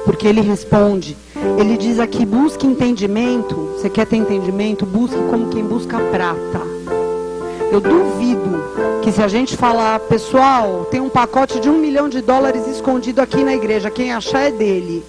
[0.05, 1.17] Porque ele responde.
[1.57, 3.55] Ele diz aqui: busque entendimento.
[3.73, 4.85] Você quer ter entendimento?
[4.85, 6.78] Busque como quem busca prata.
[7.71, 8.63] Eu duvido
[9.03, 13.21] que se a gente falar, pessoal, tem um pacote de um milhão de dólares escondido
[13.21, 15.03] aqui na igreja, quem achar é dele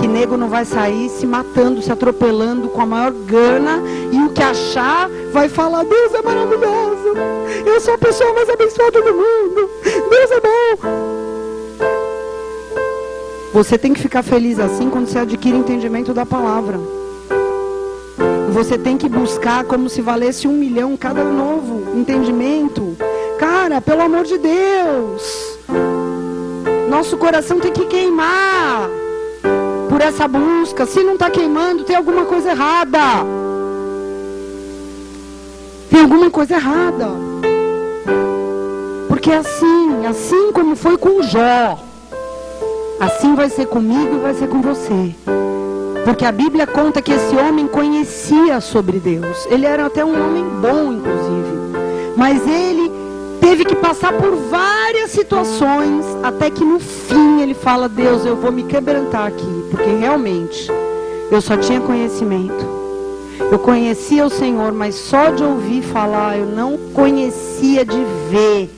[0.00, 3.82] que nego não vai sair se matando, se atropelando com a maior gana
[4.12, 7.14] e o que achar vai falar: Deus é maravilhoso,
[7.64, 11.04] eu sou a pessoa mais abençoada do mundo, Deus é bom.
[13.54, 17.03] Você tem que ficar feliz assim quando você adquire entendimento da palavra.
[18.54, 22.96] Você tem que buscar como se valesse um milhão cada novo entendimento.
[23.36, 25.58] Cara, pelo amor de Deus.
[26.88, 28.88] Nosso coração tem que queimar
[29.88, 30.86] por essa busca.
[30.86, 33.00] Se não está queimando, tem alguma coisa errada.
[35.90, 37.08] Tem alguma coisa errada.
[39.08, 41.76] Porque é assim, assim como foi com Jó,
[43.00, 45.12] assim vai ser comigo e vai ser com você.
[46.04, 49.46] Porque a Bíblia conta que esse homem conhecia sobre Deus.
[49.46, 52.14] Ele era até um homem bom, inclusive.
[52.16, 52.92] Mas ele
[53.40, 58.52] teve que passar por várias situações até que no fim ele fala: Deus, eu vou
[58.52, 60.70] me quebrantar aqui, porque realmente
[61.30, 62.74] eu só tinha conhecimento.
[63.50, 67.98] Eu conhecia o Senhor, mas só de ouvir falar, eu não conhecia de
[68.30, 68.70] ver,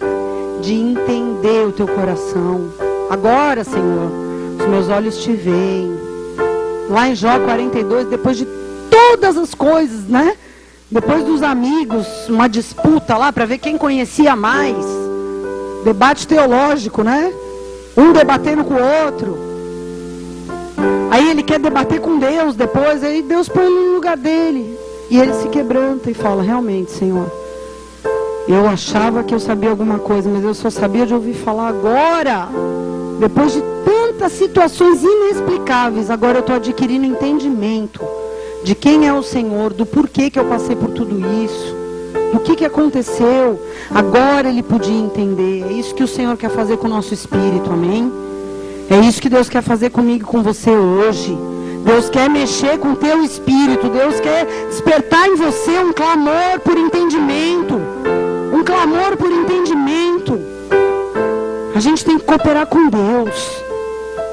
[0.62, 2.68] de entender o teu coração.
[3.10, 4.10] Agora, Senhor,
[4.58, 5.95] os meus olhos te veem.
[6.88, 8.46] Lá em Jó 42, depois de
[8.90, 10.36] todas as coisas, né?
[10.90, 14.76] Depois dos amigos, uma disputa lá para ver quem conhecia mais.
[15.84, 17.32] Debate teológico, né?
[17.96, 19.38] Um debatendo com o outro.
[21.10, 24.78] Aí ele quer debater com Deus depois, aí Deus põe ele no lugar dele.
[25.10, 27.30] E ele se quebranta e fala: Realmente, Senhor,
[28.48, 32.48] eu achava que eu sabia alguma coisa, mas eu só sabia de ouvir falar agora.
[33.18, 38.00] Depois de tantas situações inexplicáveis, agora eu estou adquirindo entendimento
[38.62, 41.74] de quem é o Senhor, do porquê que eu passei por tudo isso,
[42.32, 43.60] do que, que aconteceu.
[43.90, 45.64] Agora ele podia entender.
[45.68, 48.12] É isso que o Senhor quer fazer com o nosso espírito, amém?
[48.88, 51.36] É isso que Deus quer fazer comigo e com você hoje.
[51.84, 53.88] Deus quer mexer com o teu espírito.
[53.88, 57.95] Deus quer despertar em você um clamor por entendimento.
[58.56, 60.40] Um clamor por entendimento.
[61.74, 63.62] A gente tem que cooperar com Deus.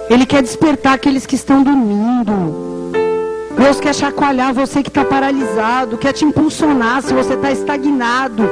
[0.10, 2.94] Ele quer despertar aqueles que estão dormindo.
[3.58, 8.44] Deus quer chacoalhar você que está paralisado, quer te impulsionar se você está estagnado.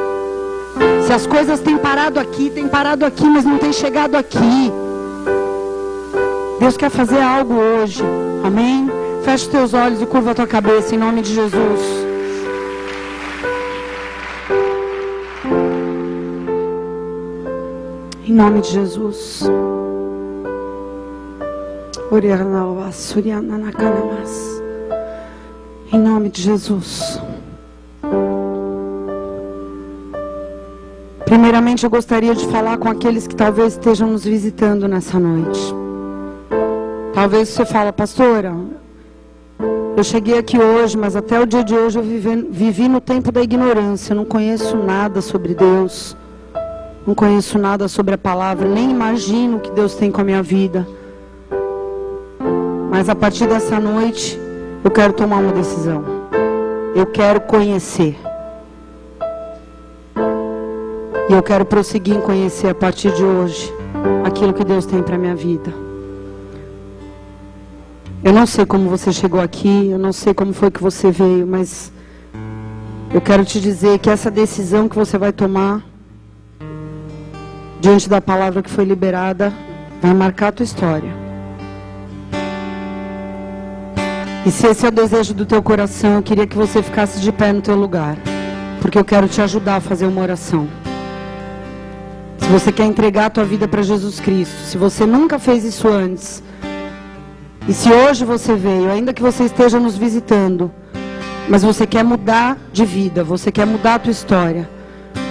[1.07, 4.73] Se as coisas têm parado aqui, têm parado aqui, mas não têm chegado aqui.
[6.60, 8.03] Deus quer fazer algo hoje.
[8.43, 8.91] Amém?
[9.23, 12.11] Feche os teus olhos e curva a tua cabeça em nome de Jesus.
[18.32, 19.44] Em nome de Jesus.
[25.91, 27.20] Em nome de Jesus.
[31.26, 35.60] Primeiramente, eu gostaria de falar com aqueles que talvez estejam nos visitando nessa noite.
[37.14, 38.56] Talvez você fale, pastora,
[39.98, 42.03] eu cheguei aqui hoje, mas até o dia de hoje eu
[42.49, 44.14] vivi, no tempo da ignorância.
[44.14, 46.16] Eu não conheço nada sobre Deus.
[47.06, 48.68] Não conheço nada sobre a palavra.
[48.68, 50.88] Nem imagino o que Deus tem com a minha vida.
[52.90, 54.40] Mas a partir dessa noite,
[54.84, 56.03] eu quero tomar uma decisão.
[56.95, 58.18] Eu quero conhecer.
[61.30, 63.73] E eu quero prosseguir em conhecer a partir de hoje
[64.26, 65.73] aquilo que Deus tem para minha vida.
[68.23, 71.48] Eu não sei como você chegou aqui, eu não sei como foi que você veio,
[71.48, 71.91] mas
[73.11, 75.90] eu quero te dizer que essa decisão que você vai tomar
[77.82, 79.52] diante da palavra que foi liberada
[80.02, 81.12] vai marcar a tua história.
[84.45, 87.32] E se esse é o desejo do teu coração, eu queria que você ficasse de
[87.32, 88.16] pé no teu lugar,
[88.82, 90.70] porque eu quero te ajudar a fazer uma oração
[92.52, 96.44] você quer entregar a tua vida para Jesus Cristo, se você nunca fez isso antes,
[97.66, 100.70] e se hoje você veio, ainda que você esteja nos visitando,
[101.48, 104.70] mas você quer mudar de vida, você quer mudar a tua história,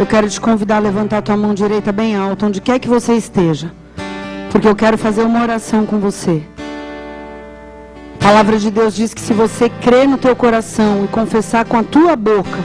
[0.01, 2.89] eu quero te convidar a levantar a tua mão direita bem alta, onde quer que
[2.89, 3.71] você esteja,
[4.51, 6.43] porque eu quero fazer uma oração com você.
[8.19, 11.77] A palavra de Deus diz que se você crer no teu coração e confessar com
[11.77, 12.59] a tua boca,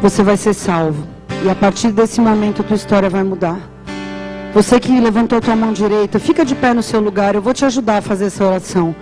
[0.00, 1.04] você vai ser salvo.
[1.44, 3.58] E a partir desse momento a tua história vai mudar.
[4.54, 7.52] Você que levantou a tua mão direita, fica de pé no seu lugar, eu vou
[7.52, 8.94] te ajudar a fazer essa oração.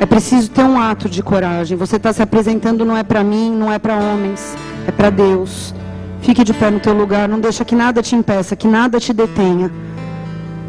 [0.00, 1.76] É preciso ter um ato de coragem.
[1.76, 4.56] Você está se apresentando não é para mim, não é para homens,
[4.88, 5.74] é para Deus.
[6.22, 9.12] Fique de pé no teu lugar, não deixa que nada te impeça, que nada te
[9.12, 9.70] detenha.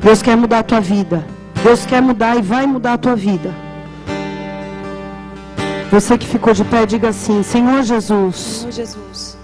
[0.02, 1.26] Deus quer mudar a tua vida.
[1.64, 3.54] Deus quer mudar e vai mudar a tua vida.
[5.92, 8.36] Você que ficou de pé, diga assim: Senhor Jesus.
[8.36, 9.38] Senhor Jesus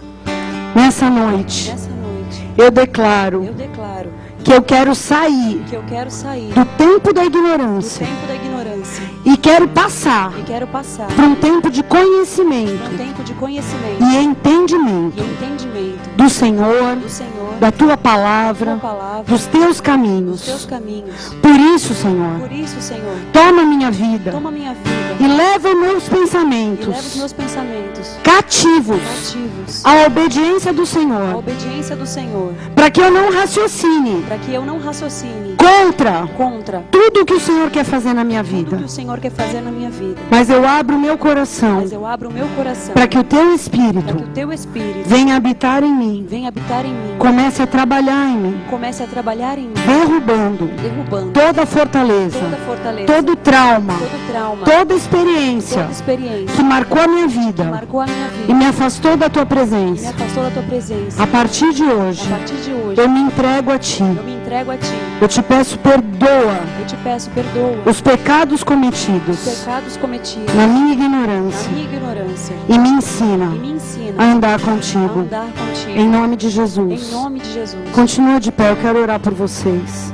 [0.76, 4.10] Nessa noite, Nessa noite eu, declaro eu declaro,
[4.46, 9.04] que eu quero sair, que eu quero sair do tempo da ignorância, tempo da ignorância
[9.26, 14.04] e quero passar, e quero passar para um tempo de conhecimento, um tempo de conhecimento
[14.04, 19.82] e entendimento, e entendimento do, Senhor, do Senhor, da tua palavra, tua palavra dos teus
[19.82, 20.42] caminhos.
[20.42, 21.34] Dos teus caminhos.
[21.42, 25.80] Por isso, Senhor, Por isso, Senhor, toma minha vida, toma minha vida e leva os
[25.80, 28.18] meus pensamentos, meus pensamentos.
[28.24, 29.86] Cativos, cativos.
[29.86, 34.54] à obediência do Senhor, à obediência do Senhor, para que eu não raciocine, para que
[34.54, 38.70] eu não raciocine contra, contra tudo que o Senhor quer fazer na minha vida.
[38.72, 40.22] Tudo que o Senhor quer fazer na minha vida.
[40.30, 43.54] Mas eu abro o meu coração, Mas eu abro meu coração, para que o teu
[43.54, 47.68] espírito, que o teu espírito venha habitar em mim, venha habitar em mim, comece a
[47.68, 53.36] trabalhar em mim, comece a trabalhar em mim, derrubando, derrubando toda fortaleza, toda fortaleza, todo
[53.36, 58.28] trauma, todo trauma, toda experiência, toda experiência que marcou a minha vida, marcou a minha
[58.28, 60.10] vida e me afastou da tua me presença.
[60.10, 61.24] afastou da tua presença.
[61.24, 64.04] A partir de hoje, A partir de hoje, eu me entrego a ti.
[64.04, 64.94] eu me entrego a ti.
[65.22, 70.68] Eu te peço perdoa Eu te peço perdoa os pecados os cometidos pecados cometidos na
[70.68, 75.20] minha na ignorância minha ignorância e me ensina e me ensina a andar a contigo.
[75.20, 76.00] andar contigo.
[76.00, 77.12] Em nome de Em Jesus.
[77.12, 77.90] nome de Jesus.
[77.92, 80.14] Continua de pé, eu quero orar por vocês.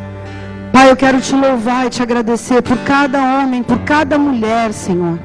[0.71, 5.19] Pai, eu quero te louvar e te agradecer por cada homem, por cada mulher, Senhor.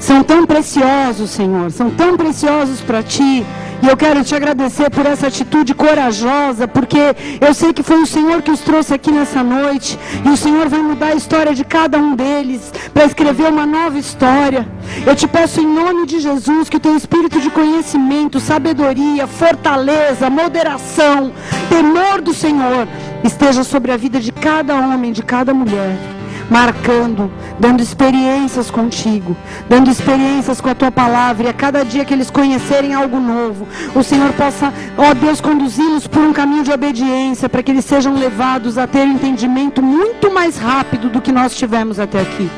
[0.00, 3.44] São tão preciosos, Senhor, são tão preciosos para ti.
[3.82, 6.98] E eu quero te agradecer por essa atitude corajosa, porque
[7.40, 9.98] eu sei que foi o Senhor que os trouxe aqui nessa noite.
[10.24, 13.98] E o Senhor vai mudar a história de cada um deles para escrever uma nova
[13.98, 14.68] história.
[15.06, 20.28] Eu te peço em nome de Jesus que o teu espírito de conhecimento, sabedoria, fortaleza,
[20.28, 21.32] moderação,
[21.68, 22.86] temor do Senhor
[23.24, 26.19] esteja sobre a vida de cada homem, de cada mulher
[26.50, 29.36] marcando, dando experiências contigo,
[29.68, 33.66] dando experiências com a tua palavra, e a cada dia que eles conhecerem algo novo,
[33.94, 38.14] o Senhor possa, ó Deus, conduzi-los por um caminho de obediência, para que eles sejam
[38.14, 42.50] levados a ter entendimento muito mais rápido do que nós tivemos até aqui.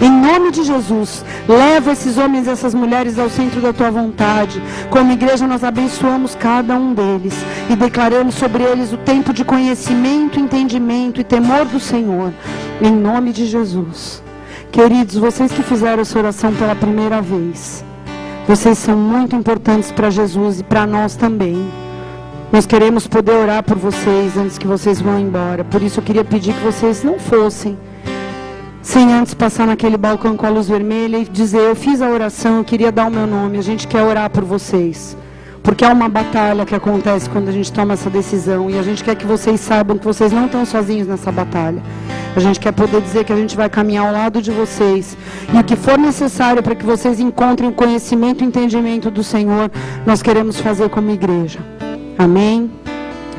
[0.00, 4.62] Em nome de Jesus, leva esses homens e essas mulheres ao centro da tua vontade.
[4.90, 7.34] Como igreja, nós abençoamos cada um deles
[7.68, 12.32] e declaramos sobre eles o tempo de conhecimento, entendimento e temor do Senhor.
[12.80, 14.22] Em nome de Jesus.
[14.70, 17.84] Queridos, vocês que fizeram essa oração pela primeira vez,
[18.48, 21.70] vocês são muito importantes para Jesus e para nós também.
[22.50, 25.64] Nós queremos poder orar por vocês antes que vocês vão embora.
[25.64, 27.78] Por isso eu queria pedir que vocês não fossem
[28.82, 32.58] sem antes passar naquele balcão com a luz vermelha e dizer: Eu fiz a oração,
[32.58, 35.16] eu queria dar o meu nome, a gente quer orar por vocês.
[35.62, 39.04] Porque é uma batalha que acontece quando a gente toma essa decisão e a gente
[39.04, 41.80] quer que vocês saibam que vocês não estão sozinhos nessa batalha.
[42.34, 45.16] A gente quer poder dizer que a gente vai caminhar ao lado de vocês.
[45.54, 49.70] E o que for necessário para que vocês encontrem o conhecimento e entendimento do Senhor,
[50.04, 51.60] nós queremos fazer como igreja.
[52.18, 52.68] Amém?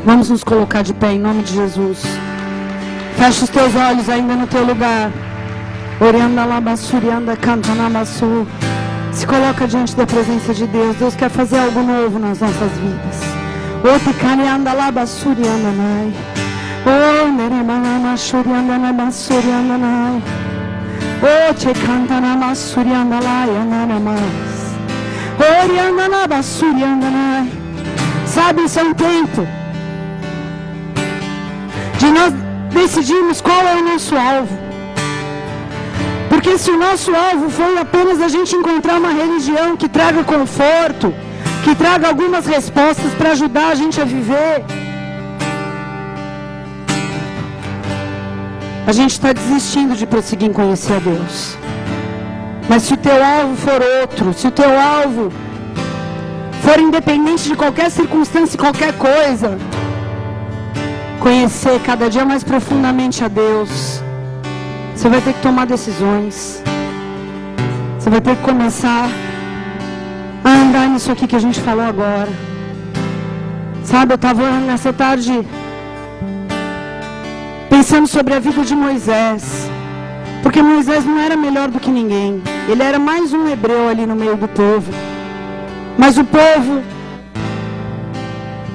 [0.06, 2.04] Vamos nos colocar de pé em nome de Jesus.
[3.18, 5.12] Fecha os teus olhos ainda no teu lugar.
[6.06, 8.46] Orianda labassurianda canta namassu.
[9.14, 10.98] Se coloca diante da presença de Deus.
[10.98, 13.22] Deus quer fazer algo novo nas nossas vidas.
[13.96, 16.14] Oticarianda labassurianda nai.
[16.86, 20.22] Oh, neremanama shurianda nabassurianda nai.
[21.22, 24.76] Oh, te canta namassurianda laia nanamas.
[25.40, 27.50] Orianda nabassurianda nai.
[28.28, 29.48] Sabe, isso é um tempo
[31.98, 32.34] de nós
[32.74, 34.73] decidirmos qual é o nosso alvo.
[36.34, 41.14] Porque se o nosso alvo foi apenas a gente encontrar uma religião que traga conforto,
[41.64, 44.66] que traga algumas respostas para ajudar a gente a viver,
[48.88, 51.56] a gente está desistindo de prosseguir em conhecer a Deus.
[52.68, 55.32] Mas se o teu alvo for outro, se o teu alvo
[56.64, 59.60] for independente de qualquer circunstância e qualquer coisa,
[61.20, 63.93] conhecer cada dia mais profundamente a Deus,
[64.96, 66.64] você vai ter que tomar decisões.
[68.00, 69.10] Você vai ter que começar
[70.44, 72.30] a andar nisso aqui que a gente falou agora.
[73.84, 75.46] Sabe, eu estava nessa tarde
[77.70, 79.70] pensando sobre a vida de Moisés.
[80.42, 82.42] Porque Moisés não era melhor do que ninguém.
[82.70, 84.92] Ele era mais um hebreu ali no meio do povo.
[85.98, 86.82] Mas o povo,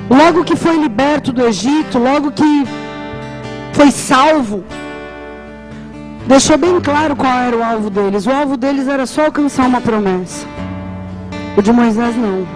[0.08, 2.64] logo que foi liberto do Egito, logo que
[3.72, 4.64] foi salvo,
[6.28, 8.26] deixou bem claro qual era o alvo deles.
[8.26, 10.46] O alvo deles era só alcançar uma promessa.
[11.56, 12.46] O de Moisés não.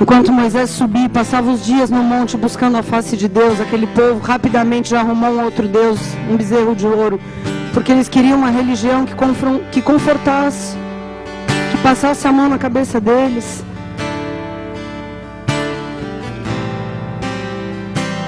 [0.00, 3.86] Enquanto Moisés subia e passava os dias no monte buscando a face de Deus, aquele
[3.88, 6.00] povo rapidamente já arrumou um outro Deus,
[6.30, 7.20] um bezerro de ouro,
[7.74, 9.14] porque eles queriam uma religião que,
[9.70, 10.76] que confortasse,
[11.70, 13.64] que passasse a mão na cabeça deles.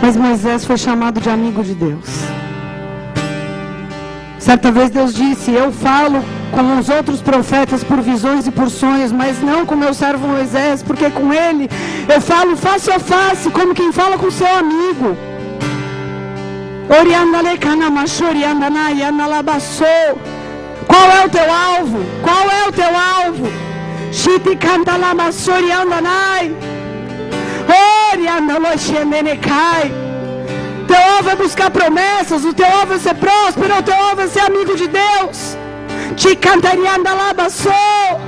[0.00, 2.33] Mas Moisés foi chamado de amigo de Deus.
[4.44, 6.22] Certa vez Deus disse: Eu falo
[6.52, 10.82] com os outros profetas por visões e por sonhos, mas não com meu servo Moisés,
[10.82, 11.66] porque com ele
[12.06, 15.16] eu falo face a face, como quem fala com seu amigo.
[20.86, 22.04] Qual é o teu alvo?
[22.22, 23.46] Qual é o teu alvo?
[24.12, 26.54] Shiti canta lamassori andanai.
[30.86, 34.28] Teu alvo é buscar promessas, o teu alvo é ser próspero, o teu alvo é
[34.28, 35.56] ser amigo de Deus.
[36.16, 36.90] Te cantaria
[37.50, 38.20] sou.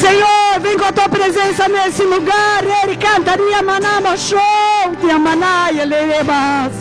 [0.00, 2.62] Senhor, vem com a tua presença nesse lugar.
[2.82, 6.72] Ele cantaria manama show, te amanaia lerebas.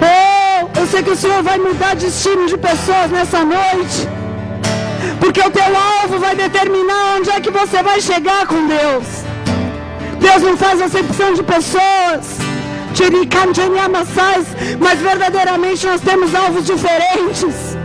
[0.00, 4.08] Oh, eu sei que o Senhor vai mudar destino de pessoas nessa noite.
[5.20, 9.06] Porque o teu alvo vai determinar onde é que você vai chegar com Deus.
[10.20, 12.53] Deus não faz acepção de pessoas
[14.78, 17.76] mas verdadeiramente nós temos alvos diferentes.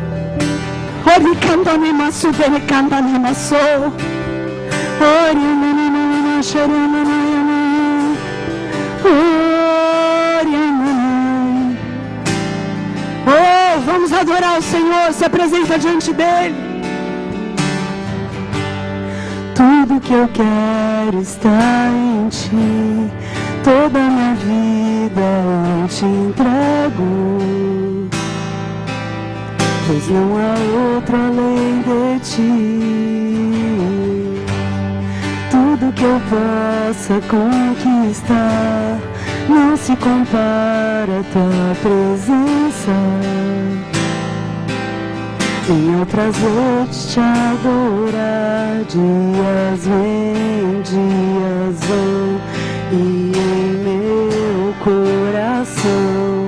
[13.25, 16.55] Oh, vamos adorar o Senhor, se apresenta diante dele.
[19.55, 23.38] Tudo que eu quero está em ti
[23.69, 25.21] toda a minha vida
[25.81, 28.09] eu te entrego,
[29.85, 30.55] pois não há
[30.95, 32.51] outro além de ti.
[35.51, 38.97] Tudo que eu possa conquistar
[39.47, 42.91] não se compara a tua presença.
[45.67, 52.38] Venha prazer de te adorar, dias vêm, dias vão
[52.91, 56.47] e em meu coração.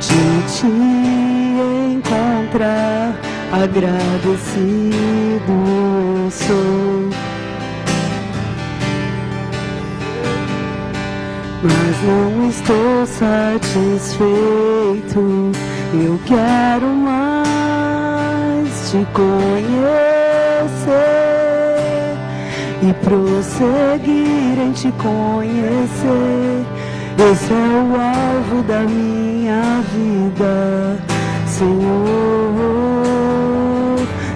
[0.00, 0.22] De
[0.52, 0.66] te
[1.94, 3.14] encontrar
[3.52, 4.88] agradecido
[6.28, 7.08] eu sou.
[11.62, 14.22] Mas não estou satisfeito,
[15.94, 20.08] eu quero mais te conhecer
[22.82, 26.64] e prosseguir em te conhecer.
[27.30, 30.96] Esse é o alvo da minha vida,
[31.46, 31.98] Senhor.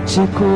[0.07, 0.53] Te conhecer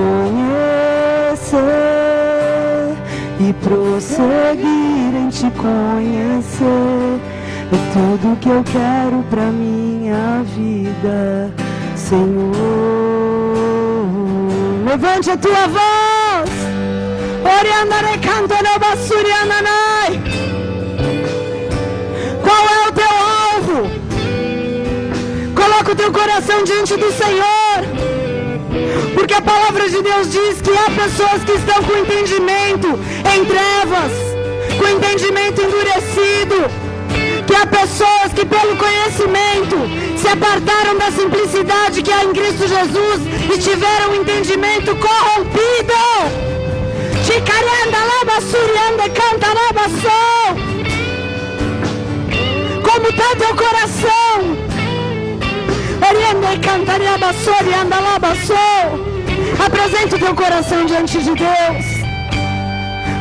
[3.39, 7.21] e prosseguir em te conhecer.
[7.73, 11.53] É tudo que eu quero pra minha vida,
[11.95, 12.53] Senhor.
[14.85, 16.26] Levante a tua voz.
[18.79, 20.23] Basuriananai.
[22.43, 23.13] Qual é o teu
[23.45, 23.91] alvo?
[25.55, 27.79] Coloca o teu coração diante do Senhor.
[29.15, 32.89] Porque a palavra de Deus diz que há pessoas que estão com entendimento
[33.35, 34.13] em trevas,
[34.79, 36.86] com entendimento endurecido
[37.57, 39.77] há pessoas que pelo conhecimento
[40.17, 43.21] se apartaram da simplicidade que há em Cristo Jesus
[43.55, 45.95] e tiveram um entendimento corrompido.
[52.83, 54.57] Como está teu coração?
[59.65, 61.87] Apresenta o teu coração diante de Deus.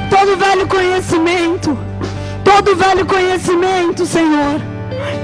[0.10, 1.78] Todo velho conhecimento
[2.46, 4.62] todo velho conhecimento, Senhor.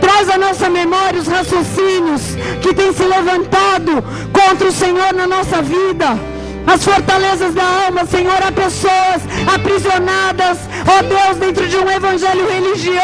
[0.01, 4.03] Traz à nossa memória os raciocínios que têm se levantado
[4.33, 6.19] contra o Senhor na nossa vida.
[6.67, 9.21] As fortalezas da alma, Senhor, há pessoas
[9.55, 13.01] aprisionadas, ó oh Deus, dentro de um evangelho religioso,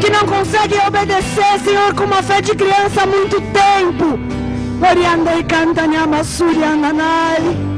[0.00, 4.18] que não conseguem obedecer, Senhor, com uma fé de criança há muito tempo.
[4.80, 7.77] Oriandei canta nyananai.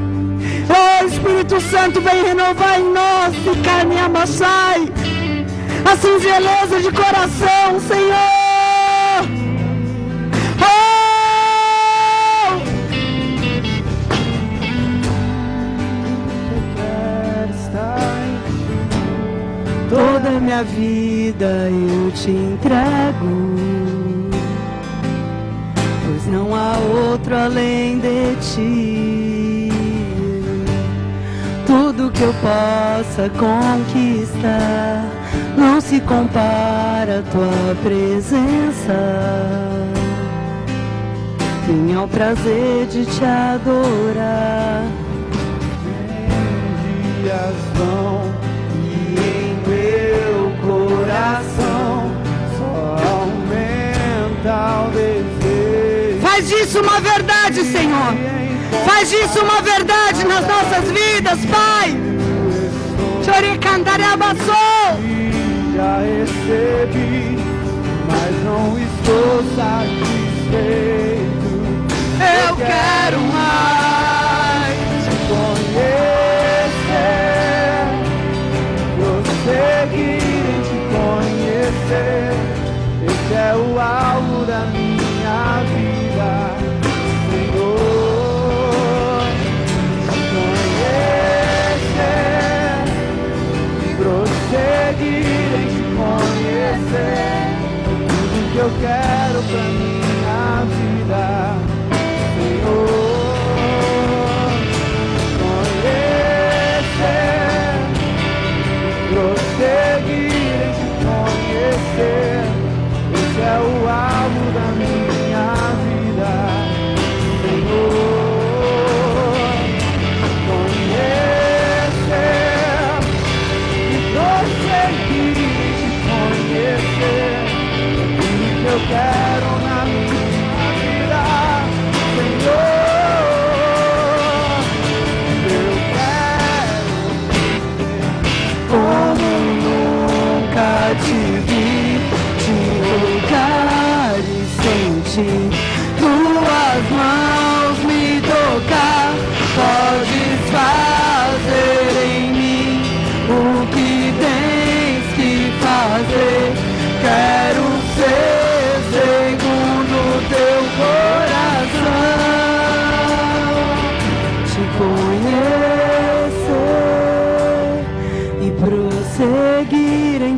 [0.72, 4.88] Oh Espírito Santo, vem renovar em nós, e carne amassai,
[5.84, 9.26] a singeleza de coração, Senhor.
[10.60, 10.90] Oh!
[19.88, 23.56] Toda a minha vida eu te entrego,
[26.06, 26.78] pois não há
[27.10, 29.30] outro além de ti
[32.20, 35.02] que eu possa conquistar
[35.56, 38.92] não se compara à tua presença.
[41.66, 44.84] Tenho o prazer de te adorar.
[45.86, 48.30] Em dias vão
[48.74, 52.12] e em meu coração
[52.59, 56.20] só aumenta o desejo.
[56.20, 58.14] Faz disso uma verdade, Senhor.
[58.84, 62.10] Faz disso uma verdade nas nossas vidas, Pai.
[65.77, 67.39] Já recebi,
[68.07, 71.48] mas não estou satisfeito.
[72.19, 76.20] Eu quero mais te conhecer,
[78.98, 82.32] prosseguir em te conhecer.
[83.07, 84.80] Esse é o alvo da minha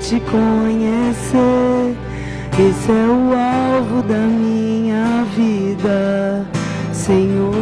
[0.02, 1.96] te conhecer.
[2.58, 6.44] Esse é o alvo da minha vida,
[6.92, 7.52] Senhor.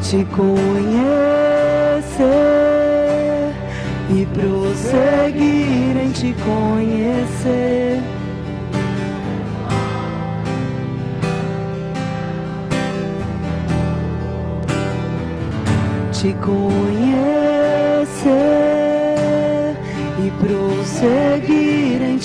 [0.00, 0.56] Te conhecer
[4.08, 7.85] e prosseguir em te conhecer.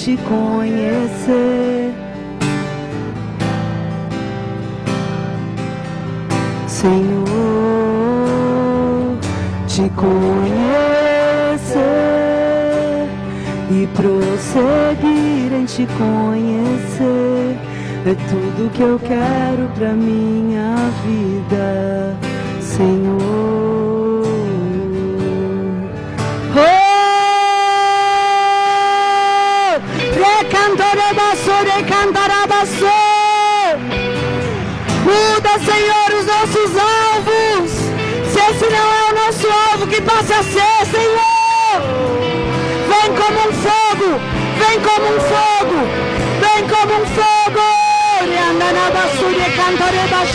[0.03, 1.93] te conhecer.
[6.67, 7.27] Senhor,
[9.67, 10.17] te conhecer
[13.69, 17.55] e prosseguir em te conhecer
[18.03, 20.75] é tudo que eu quero pra minha
[21.05, 22.10] vida.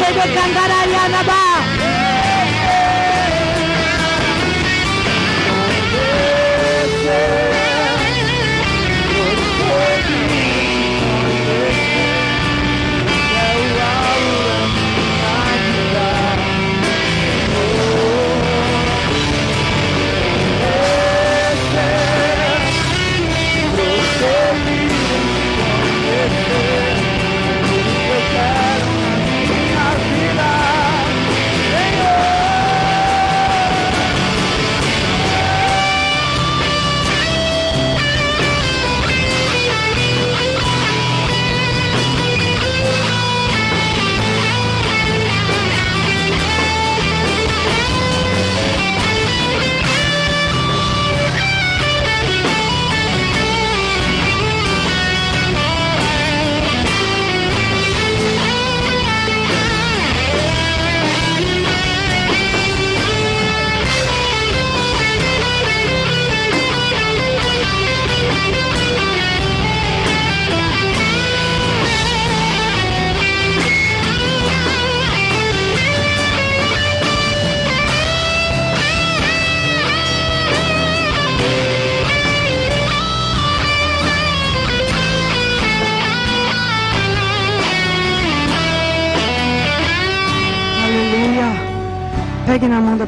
[0.07, 1.46] Sede Kangarariana Bar.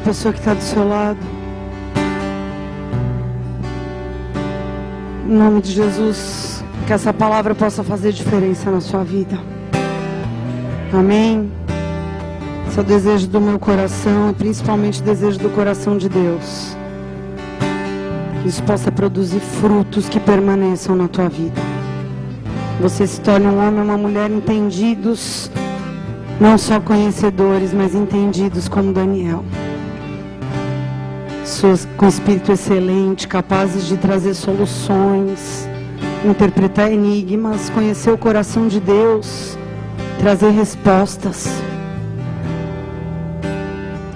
[0.03, 1.19] Pessoa que está do seu lado.
[5.27, 9.37] Em nome de Jesus, que essa palavra possa fazer diferença na sua vida.
[10.91, 11.51] Amém.
[12.67, 16.75] Esse é o desejo do meu coração, e principalmente o desejo do coração de Deus.
[18.41, 21.61] Que isso possa produzir frutos que permaneçam na tua vida.
[22.81, 25.51] Você se torne um homem ou uma mulher entendidos
[26.39, 29.43] não só conhecedores, mas entendidos como Daniel.
[31.49, 35.67] Suas, com espírito excelente, capazes de trazer soluções,
[36.23, 39.57] interpretar enigmas, conhecer o coração de Deus,
[40.19, 41.49] trazer respostas.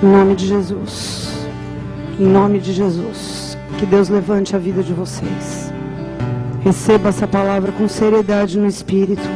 [0.01, 1.47] Em nome de Jesus.
[2.19, 3.57] Em nome de Jesus.
[3.79, 5.73] Que Deus levante a vida de vocês.
[6.63, 9.27] Receba essa palavra com seriedade no espírito.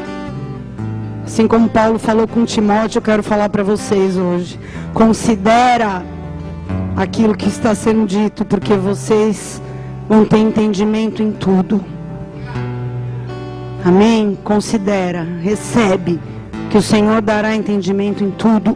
[1.26, 4.60] Assim como Paulo falou com Timóteo, eu quero falar para vocês hoje.
[4.94, 6.06] Considera
[6.98, 9.62] aquilo que está sendo dito, porque vocês
[10.10, 11.86] vão ter entendimento em tudo.
[13.86, 14.36] Amém?
[14.44, 16.20] Considera, recebe,
[16.72, 18.76] que o Senhor dará entendimento em tudo.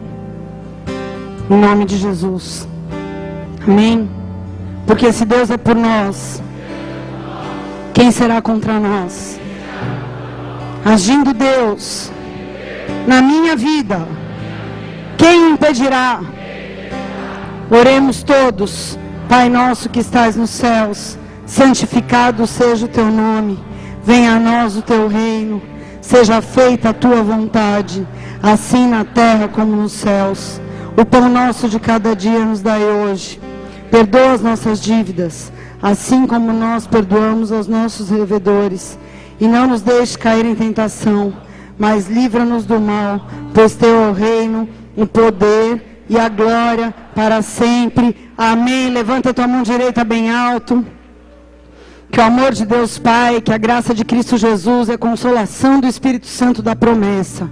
[1.50, 2.66] Em nome de Jesus.
[3.66, 4.08] Amém?
[4.86, 6.40] Porque se Deus é por nós,
[7.92, 9.38] quem será contra nós?
[10.84, 12.10] Agindo Deus
[13.06, 14.06] na minha vida,
[15.18, 16.20] quem impedirá?
[17.70, 18.98] Oremos todos,
[19.28, 23.58] Pai nosso que estás nos céus, santificado seja o teu nome,
[24.04, 25.62] venha a nós o teu reino,
[26.00, 28.06] seja feita a tua vontade,
[28.42, 30.60] assim na terra como nos céus.
[30.96, 33.40] O pão nosso de cada dia nos dai hoje.
[33.90, 35.50] Perdoa as nossas dívidas,
[35.82, 38.98] assim como nós perdoamos aos nossos devedores,
[39.40, 41.32] e não nos deixe cair em tentação
[41.82, 47.40] mas livra-nos do mal, pois teu é o reino, o poder e a glória para
[47.40, 48.30] sempre.
[48.36, 48.90] Amém.
[48.90, 50.84] Levanta tua mão direita bem alto.
[52.10, 55.80] Que o amor de Deus Pai, que a graça de Cristo Jesus e a consolação
[55.80, 57.50] do Espírito Santo da promessa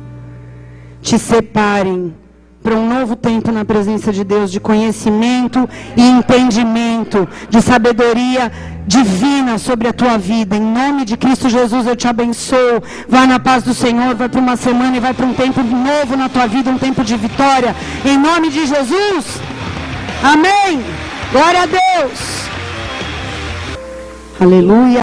[1.00, 2.14] te separem
[2.62, 5.66] para um novo tempo na presença de Deus, de conhecimento
[5.96, 8.52] e entendimento, de sabedoria
[8.90, 10.56] divina sobre a tua vida.
[10.56, 12.82] Em nome de Cristo Jesus eu te abençoo.
[13.08, 16.16] Vá na paz do Senhor, vai para uma semana e vai para um tempo novo
[16.16, 17.74] na tua vida, um tempo de vitória.
[18.04, 19.24] Em nome de Jesus.
[20.32, 20.82] Amém.
[21.32, 22.18] Glória a Deus.
[24.40, 24.98] Aleluia.